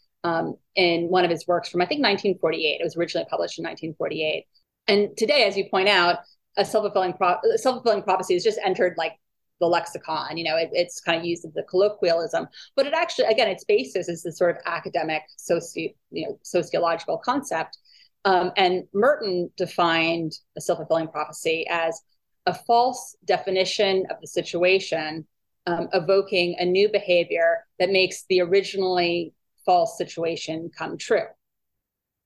[0.77, 2.81] in one of his works from, I think, 1948.
[2.81, 4.47] It was originally published in 1948.
[4.89, 6.19] And today, as you point out,
[6.57, 9.13] a self fulfilling pro- self fulfilling prophecy has just entered like
[9.61, 10.37] the lexicon.
[10.37, 13.65] You know, it, it's kind of used as a colloquialism, but it actually, again, its
[13.65, 17.79] basis is this sort of academic, soci- you know, sociological concept.
[18.25, 22.01] Um, and Merton defined a self fulfilling prophecy as
[22.47, 25.27] a false definition of the situation
[25.67, 31.27] um, evoking a new behavior that makes the originally false situation come true.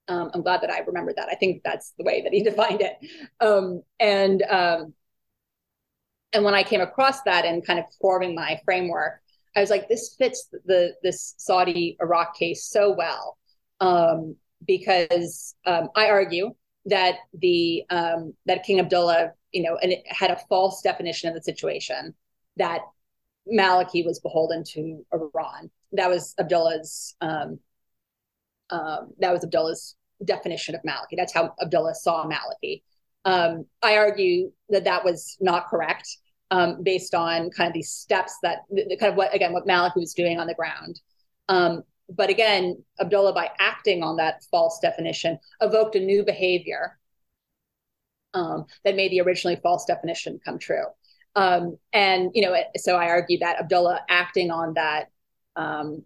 [0.08, 1.28] Um, I'm glad that I remembered that.
[1.30, 2.96] I think that's the way that he defined it.
[3.40, 4.94] Um, and um,
[6.32, 9.20] and when I came across that and kind of forming my framework,
[9.56, 13.38] I was like, this fits the this Saudi Iraq case so well
[13.80, 14.36] um,
[14.66, 16.54] because um, I argue
[16.86, 21.34] that the um, that King Abdullah, you know, and it had a false definition of
[21.34, 22.14] the situation
[22.56, 22.82] that
[23.50, 25.70] Maliki was beholden to Iran.
[25.92, 27.16] That was Abdullah's.
[27.20, 27.58] Um,
[28.70, 31.16] um, that was Abdullah's definition of Maliki.
[31.16, 32.82] That's how Abdullah saw Maliki.
[33.24, 36.08] Um, I argue that that was not correct,
[36.50, 39.96] um, based on kind of these steps that the, kind of what again what Maliki
[39.96, 41.00] was doing on the ground.
[41.48, 46.98] Um, but again, Abdullah, by acting on that false definition, evoked a new behavior
[48.34, 50.84] um, that made the originally false definition come true.
[51.34, 55.08] Um, and you know, so I argue that Abdullah acting on that
[55.56, 56.04] um,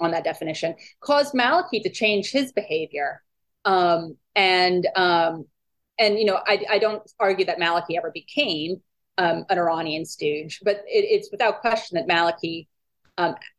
[0.00, 3.22] on that definition caused Maliki to change his behavior.
[3.64, 5.46] Um, and um,
[5.98, 8.80] and you know, I, I don't argue that Maliki ever became
[9.18, 12.66] um, an Iranian stooge, but it, it's without question that Maliki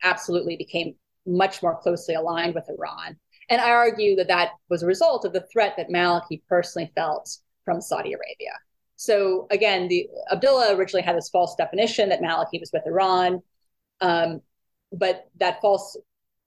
[0.03, 0.95] absolutely became
[1.25, 3.17] much more closely aligned with Iran.
[3.49, 7.37] And I argue that that was a result of the threat that Maliki personally felt
[7.65, 8.53] from Saudi Arabia.
[8.95, 13.41] So again, the Abdullah originally had this false definition that Maliki was with Iran,
[14.01, 14.41] um,
[14.91, 15.97] but that false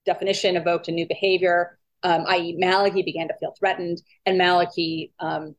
[0.04, 5.54] definition evoked a new behavior, um, i.e., Maliki began to feel threatened, and Maliki um,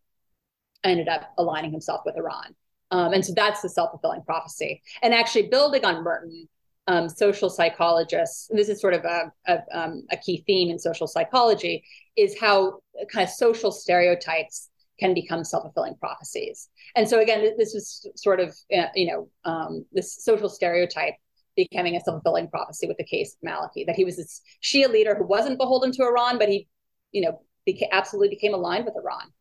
[0.84, 2.55] ended up aligning himself with Iran.
[2.91, 4.81] Um, and so that's the self fulfilling prophecy.
[5.01, 6.47] And actually, building on Merton,
[6.88, 11.07] um, social psychologists, this is sort of a, a, um, a, key theme in social
[11.07, 11.84] psychology,
[12.15, 12.80] is how
[13.11, 14.69] kind of social stereotypes
[14.99, 16.69] can become self-fulfilling prophecies.
[16.95, 21.15] And so again, this is sort of, uh, you know, um, this social stereotype
[21.55, 25.15] becoming a self-fulfilling prophecy with the case of Maliki, that he was this Shia leader
[25.15, 26.68] who wasn't beholden to Iran, but he,
[27.11, 29.31] you know, became, absolutely became aligned with Iran.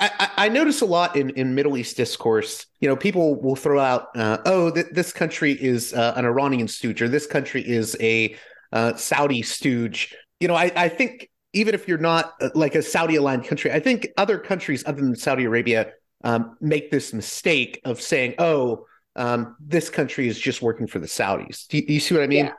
[0.00, 2.66] I, I, notice a lot in, in Middle East discourse.
[2.80, 6.68] You know, people will throw out, uh, "Oh, th- this country is uh, an Iranian
[6.68, 8.36] stooge," or "This country is a
[8.72, 12.82] uh, Saudi stooge." You know, I, I think even if you're not uh, like a
[12.82, 15.92] Saudi aligned country, I think other countries other than Saudi Arabia
[16.24, 21.06] um, make this mistake of saying, "Oh, um, this country is just working for the
[21.06, 22.46] Saudis." Do you, do you see what I mean?
[22.46, 22.52] Yeah.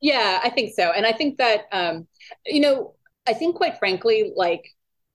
[0.00, 2.06] yeah, I think so, and I think that um,
[2.46, 2.94] you know,
[3.26, 4.64] I think quite frankly, like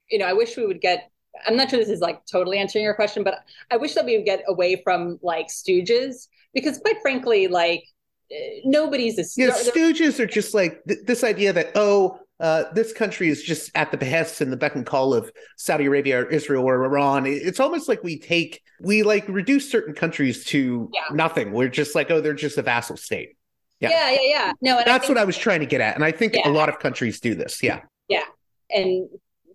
[0.10, 1.10] you know, I wish we would get
[1.46, 3.40] I'm not sure this is like totally answering your question, but
[3.72, 7.84] I wish that we would get away from like stooges because, quite frankly, like
[8.66, 12.20] nobody's a yeah, stooges are just like th- this idea that oh.
[12.40, 15.86] Uh, this country is just at the behest and the beck and call of Saudi
[15.86, 17.26] Arabia or Israel or Iran.
[17.26, 21.16] It's almost like we take, we like reduce certain countries to yeah.
[21.16, 21.54] nothing.
[21.54, 23.38] We're just like, oh, they're just a vassal state.
[23.80, 24.20] Yeah, yeah, yeah.
[24.22, 24.52] yeah.
[24.62, 26.80] No, that's what I was trying to get at, and I think a lot of
[26.80, 27.64] countries do this.
[27.64, 28.24] Yeah, yeah,
[28.70, 29.08] and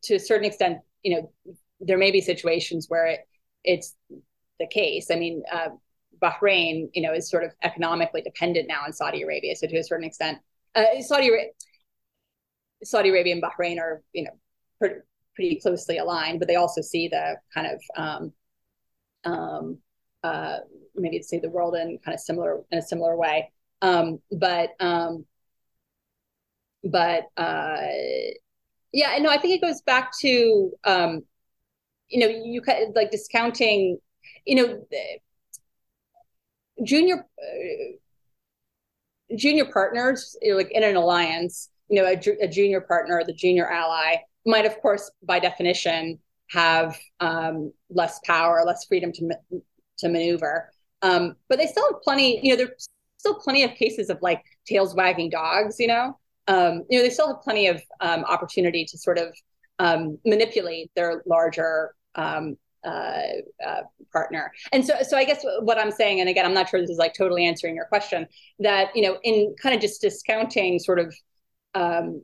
[0.05, 3.20] to a certain extent, you know, there may be situations where it,
[3.64, 3.94] it's
[4.59, 5.10] the case.
[5.10, 5.68] I mean, uh,
[6.20, 9.55] Bahrain, you know, is sort of economically dependent now on Saudi Arabia.
[9.56, 10.38] So to a certain extent,
[10.74, 11.30] uh, Saudi
[12.82, 14.30] Saudi Arabia and Bahrain are, you know,
[14.78, 14.96] pretty,
[15.34, 18.32] pretty closely aligned, but they also see the kind of um,
[19.24, 19.78] um,
[20.22, 20.59] uh,
[20.94, 23.52] maybe see the world in kind of similar in a similar way.
[23.82, 25.24] Um, but um,
[26.84, 27.76] but uh,
[28.92, 31.22] yeah, no, I think it goes back to um,
[32.09, 32.62] you know, you
[32.94, 33.98] like discounting,
[34.44, 34.86] you know,
[36.85, 42.80] junior uh, junior partners, you know, like in an alliance, you know, a, a, junior
[42.80, 44.16] partner, the junior ally
[44.47, 46.18] might, of course, by definition,
[46.51, 49.30] have um, less power, less freedom to
[49.98, 50.70] to maneuver.
[51.02, 52.40] Um, but they still have plenty.
[52.43, 55.78] You know, there's still plenty of cases of like tails wagging dogs.
[55.78, 59.35] You know, um, you know, they still have plenty of um, opportunity to sort of
[59.78, 63.22] um, manipulate their larger um, uh,
[63.66, 63.82] uh,
[64.12, 64.52] partner.
[64.72, 66.98] And so, so I guess what I'm saying, and again, I'm not sure this is
[66.98, 68.26] like totally answering your question,
[68.60, 71.14] that you know, in kind of just discounting sort of
[71.74, 72.22] um,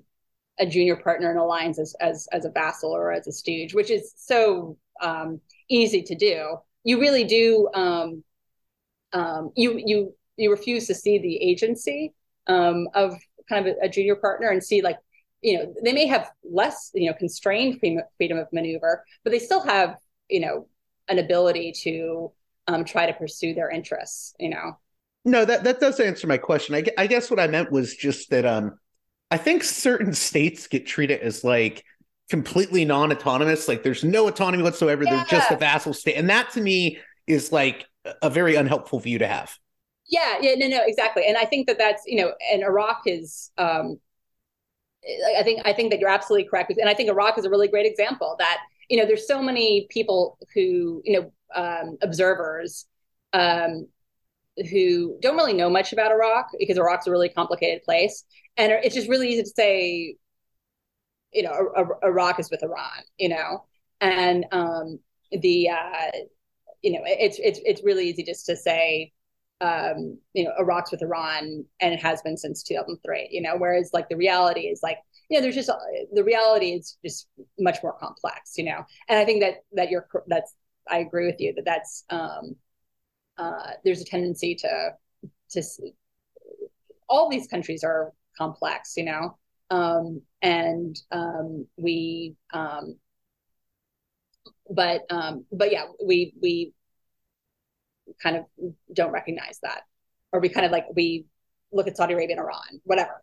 [0.59, 3.91] a junior partner in alliance as, as as a vassal or as a stooge, which
[3.91, 6.57] is so um, easy to do.
[6.85, 7.69] You really do.
[7.75, 8.25] Um,
[9.13, 12.15] um, you you you refuse to see the agency
[12.47, 13.15] um, of
[13.49, 14.99] kind of a, a junior partner and see like
[15.45, 19.63] you know they may have less you know constrained freedom of maneuver but they still
[19.63, 19.97] have
[20.29, 20.67] you know
[21.09, 22.33] an ability to
[22.67, 24.79] um, try to pursue their interests you know?
[25.25, 26.75] No that that does answer my question.
[26.75, 28.79] I, I guess what i meant was just that um
[29.31, 31.85] i think certain states get treated as like
[32.31, 35.17] completely non-autonomous like there's no autonomy whatsoever yeah.
[35.17, 37.85] they're just a vassal state and that to me is like
[38.23, 39.57] a very unhelpful view to have.
[40.09, 43.51] Yeah yeah no no exactly and i think that that's you know and iraq is
[43.59, 43.99] um
[45.39, 47.69] I think I think that you're absolutely correct, and I think Iraq is a really
[47.69, 52.87] great example that you know there's so many people who you know um, observers
[53.33, 53.87] um,
[54.71, 58.25] who don't really know much about Iraq because Iraq's a really complicated place,
[58.57, 60.17] and it's just really easy to say,
[61.33, 63.65] you know, Iraq is with Iran, you know,
[64.01, 64.99] and um,
[65.33, 66.11] the uh,
[66.83, 69.13] you know it's it's it's really easy just to say
[69.65, 73.91] um, you know, Iraq's with Iran and it has been since 2003, you know, whereas
[73.95, 74.99] like the reality is like,
[75.31, 75.71] you know, there's just,
[76.13, 77.29] the reality is just
[77.59, 78.85] much more complex, you know?
[79.09, 80.55] And I think that, that you're, that's,
[80.91, 82.57] I agree with you that that's, um,
[83.39, 84.91] uh, there's a tendency to,
[85.53, 85.63] to,
[87.09, 89.39] all these countries are complex, you know.
[89.71, 92.97] Um, and um, we, um,
[94.71, 96.73] but um, but yeah, we we
[98.23, 98.45] kind of
[98.93, 99.83] don't recognize that,
[100.33, 101.27] or we kind of like we
[101.73, 103.23] look at Saudi Arabia and Iran, whatever.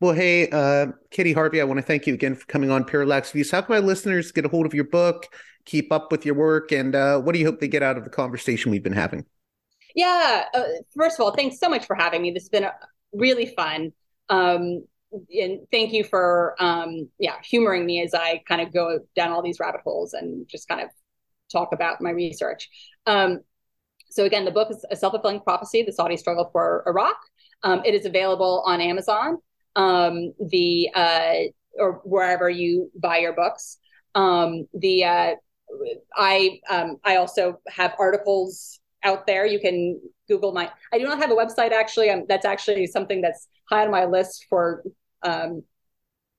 [0.00, 3.30] Well, hey, uh, Kitty Harvey, I want to thank you again for coming on Parallax
[3.30, 3.50] Views.
[3.50, 5.26] How can my listeners get a hold of your book,
[5.64, 8.04] keep up with your work, and uh, what do you hope they get out of
[8.04, 9.24] the conversation we've been having?
[9.94, 10.62] Yeah, uh,
[10.96, 12.32] first of all, thanks so much for having me.
[12.32, 12.66] This has been
[13.12, 13.92] really fun.
[14.28, 14.84] Um,
[15.32, 19.42] and thank you for um, yeah humoring me as I kind of go down all
[19.42, 20.88] these rabbit holes and just kind of
[21.50, 22.68] talk about my research.
[23.06, 23.40] Um,
[24.10, 27.16] so again, the book is a self-fulfilling prophecy: the Saudi struggle for Iraq.
[27.62, 29.38] Um, it is available on Amazon,
[29.76, 31.34] um, the uh,
[31.78, 33.78] or wherever you buy your books.
[34.14, 35.34] Um, the uh,
[36.16, 39.46] I um, I also have articles out there.
[39.46, 40.70] You can Google my.
[40.92, 42.10] I do not have a website actually.
[42.10, 44.84] Um, that's actually something that's high on my list for
[45.22, 45.62] um,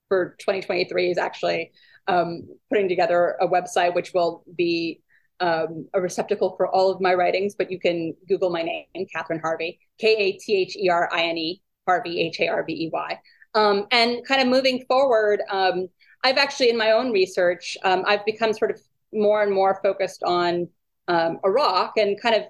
[0.07, 1.71] for 2023 is actually
[2.07, 5.01] um, putting together a website which will be
[5.39, 7.55] um, a receptacle for all of my writings.
[7.55, 11.23] But you can Google my name, Katherine Harvey, K A T H E R I
[11.23, 13.19] N E, Harvey, H A R V E Y.
[13.53, 15.87] Um, and kind of moving forward, um,
[16.23, 18.81] I've actually in my own research, um, I've become sort of
[19.13, 20.67] more and more focused on
[21.07, 22.43] um, Iraq and kind of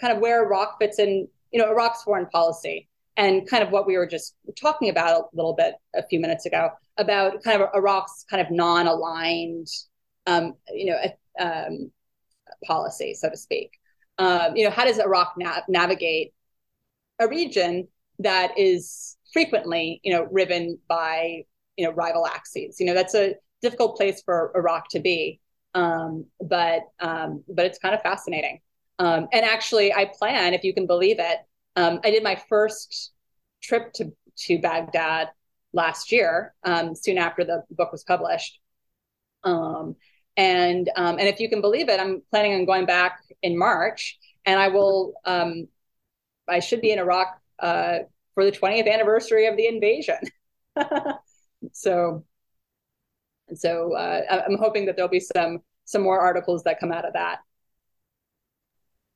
[0.00, 3.86] kind of where Iraq fits in, you know, Iraq's foreign policy and kind of what
[3.86, 7.68] we were just talking about a little bit a few minutes ago about kind of
[7.74, 9.68] Iraq's kind of non-aligned,
[10.26, 10.98] um, you know,
[11.38, 11.92] um,
[12.64, 13.72] policy, so to speak.
[14.18, 16.32] Um, you know, how does Iraq na- navigate
[17.18, 21.44] a region that is frequently, you know, riven by,
[21.76, 22.78] you know, rival axes?
[22.78, 25.40] You know, that's a difficult place for Iraq to be,
[25.74, 28.60] um, but um, but it's kind of fascinating.
[28.98, 31.38] Um, and actually, I plan, if you can believe it,
[31.76, 33.12] um, I did my first
[33.62, 34.12] trip to
[34.44, 35.28] to Baghdad
[35.72, 38.58] last year, um, soon after the book was published.
[39.44, 39.96] Um,
[40.36, 44.18] and um, and if you can believe it, I'm planning on going back in March,
[44.44, 45.14] and I will.
[45.24, 45.68] Um,
[46.48, 47.98] I should be in Iraq uh,
[48.34, 50.18] for the 20th anniversary of the invasion.
[51.72, 52.24] so,
[53.54, 57.12] so uh, I'm hoping that there'll be some some more articles that come out of
[57.12, 57.38] that.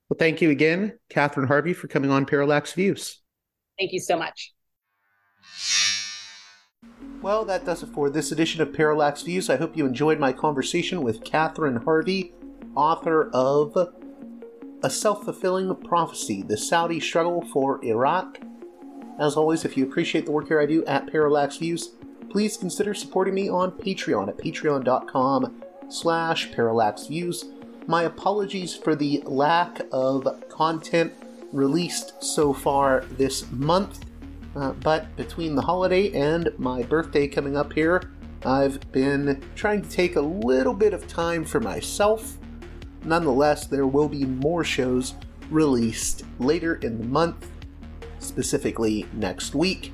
[0.09, 3.21] Well, thank you again, Katherine Harvey, for coming on Parallax Views.
[3.79, 4.53] Thank you so much.
[7.23, 9.51] Well, that does it for this edition of Parallax Views.
[9.51, 12.35] I hope you enjoyed my conversation with Katherine Harvey,
[12.77, 13.77] author of
[14.85, 18.39] A Self Fulfilling Prophecy The Saudi Struggle for Iraq.
[19.19, 21.93] As always, if you appreciate the work here I do at Parallax Views,
[22.31, 27.56] please consider supporting me on Patreon at patreon.com slash parallaxviews.
[27.89, 31.13] My apologies for the lack of content
[31.53, 34.05] released so far this month.
[34.57, 38.11] Uh, but between the holiday and my birthday coming up here,
[38.45, 42.39] I've been trying to take a little bit of time for myself.
[43.05, 45.15] Nonetheless, there will be more shows
[45.49, 47.49] released later in the month,
[48.19, 49.93] specifically next week.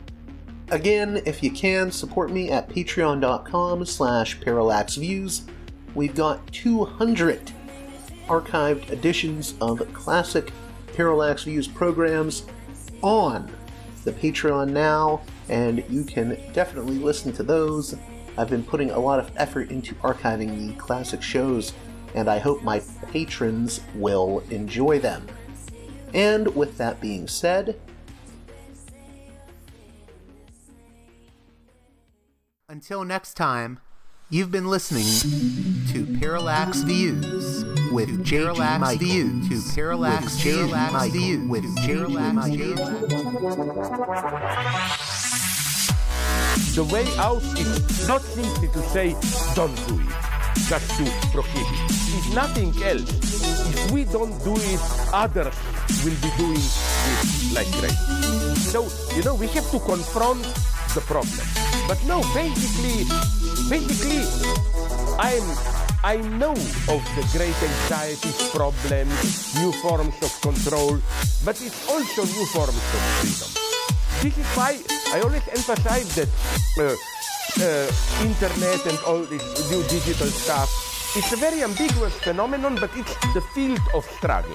[0.70, 5.43] Again, if you can, support me at patreon.com slash parallaxviews.
[5.94, 7.52] We've got 200
[8.28, 10.52] archived editions of classic
[10.94, 12.44] Parallax Views programs
[13.02, 13.50] on
[14.04, 17.94] the Patreon now, and you can definitely listen to those.
[18.36, 21.72] I've been putting a lot of effort into archiving the classic shows,
[22.14, 25.26] and I hope my patrons will enjoy them.
[26.14, 27.78] And with that being said,
[32.68, 33.80] until next time,
[34.32, 35.04] you've been listening
[35.92, 42.78] to Parallax Views with Parallax Views to Parallax Views with Parallax Views.
[46.74, 49.14] The way out is not simply to say,
[49.54, 50.09] don't do it,
[50.66, 51.90] just to prohibit.
[51.90, 53.10] It's nothing else.
[53.68, 54.80] If we don't do it,
[55.12, 55.54] others
[56.06, 58.54] will be doing it like crazy.
[58.54, 60.42] So, you know, we have to confront
[60.94, 61.71] the problem.
[61.88, 63.04] But no, basically,
[63.68, 64.24] basically,
[65.18, 65.42] I'm
[66.04, 66.50] I know
[66.90, 70.98] of the great anxieties, problems, new forms of control,
[71.44, 73.50] but it's also new forms of freedom.
[74.20, 74.82] This is why
[75.14, 76.28] I always emphasize that
[76.78, 76.96] uh,
[77.62, 80.68] uh, internet and all this new digital stuff,
[81.14, 84.54] it's a very ambiguous phenomenon, but it's the field of struggle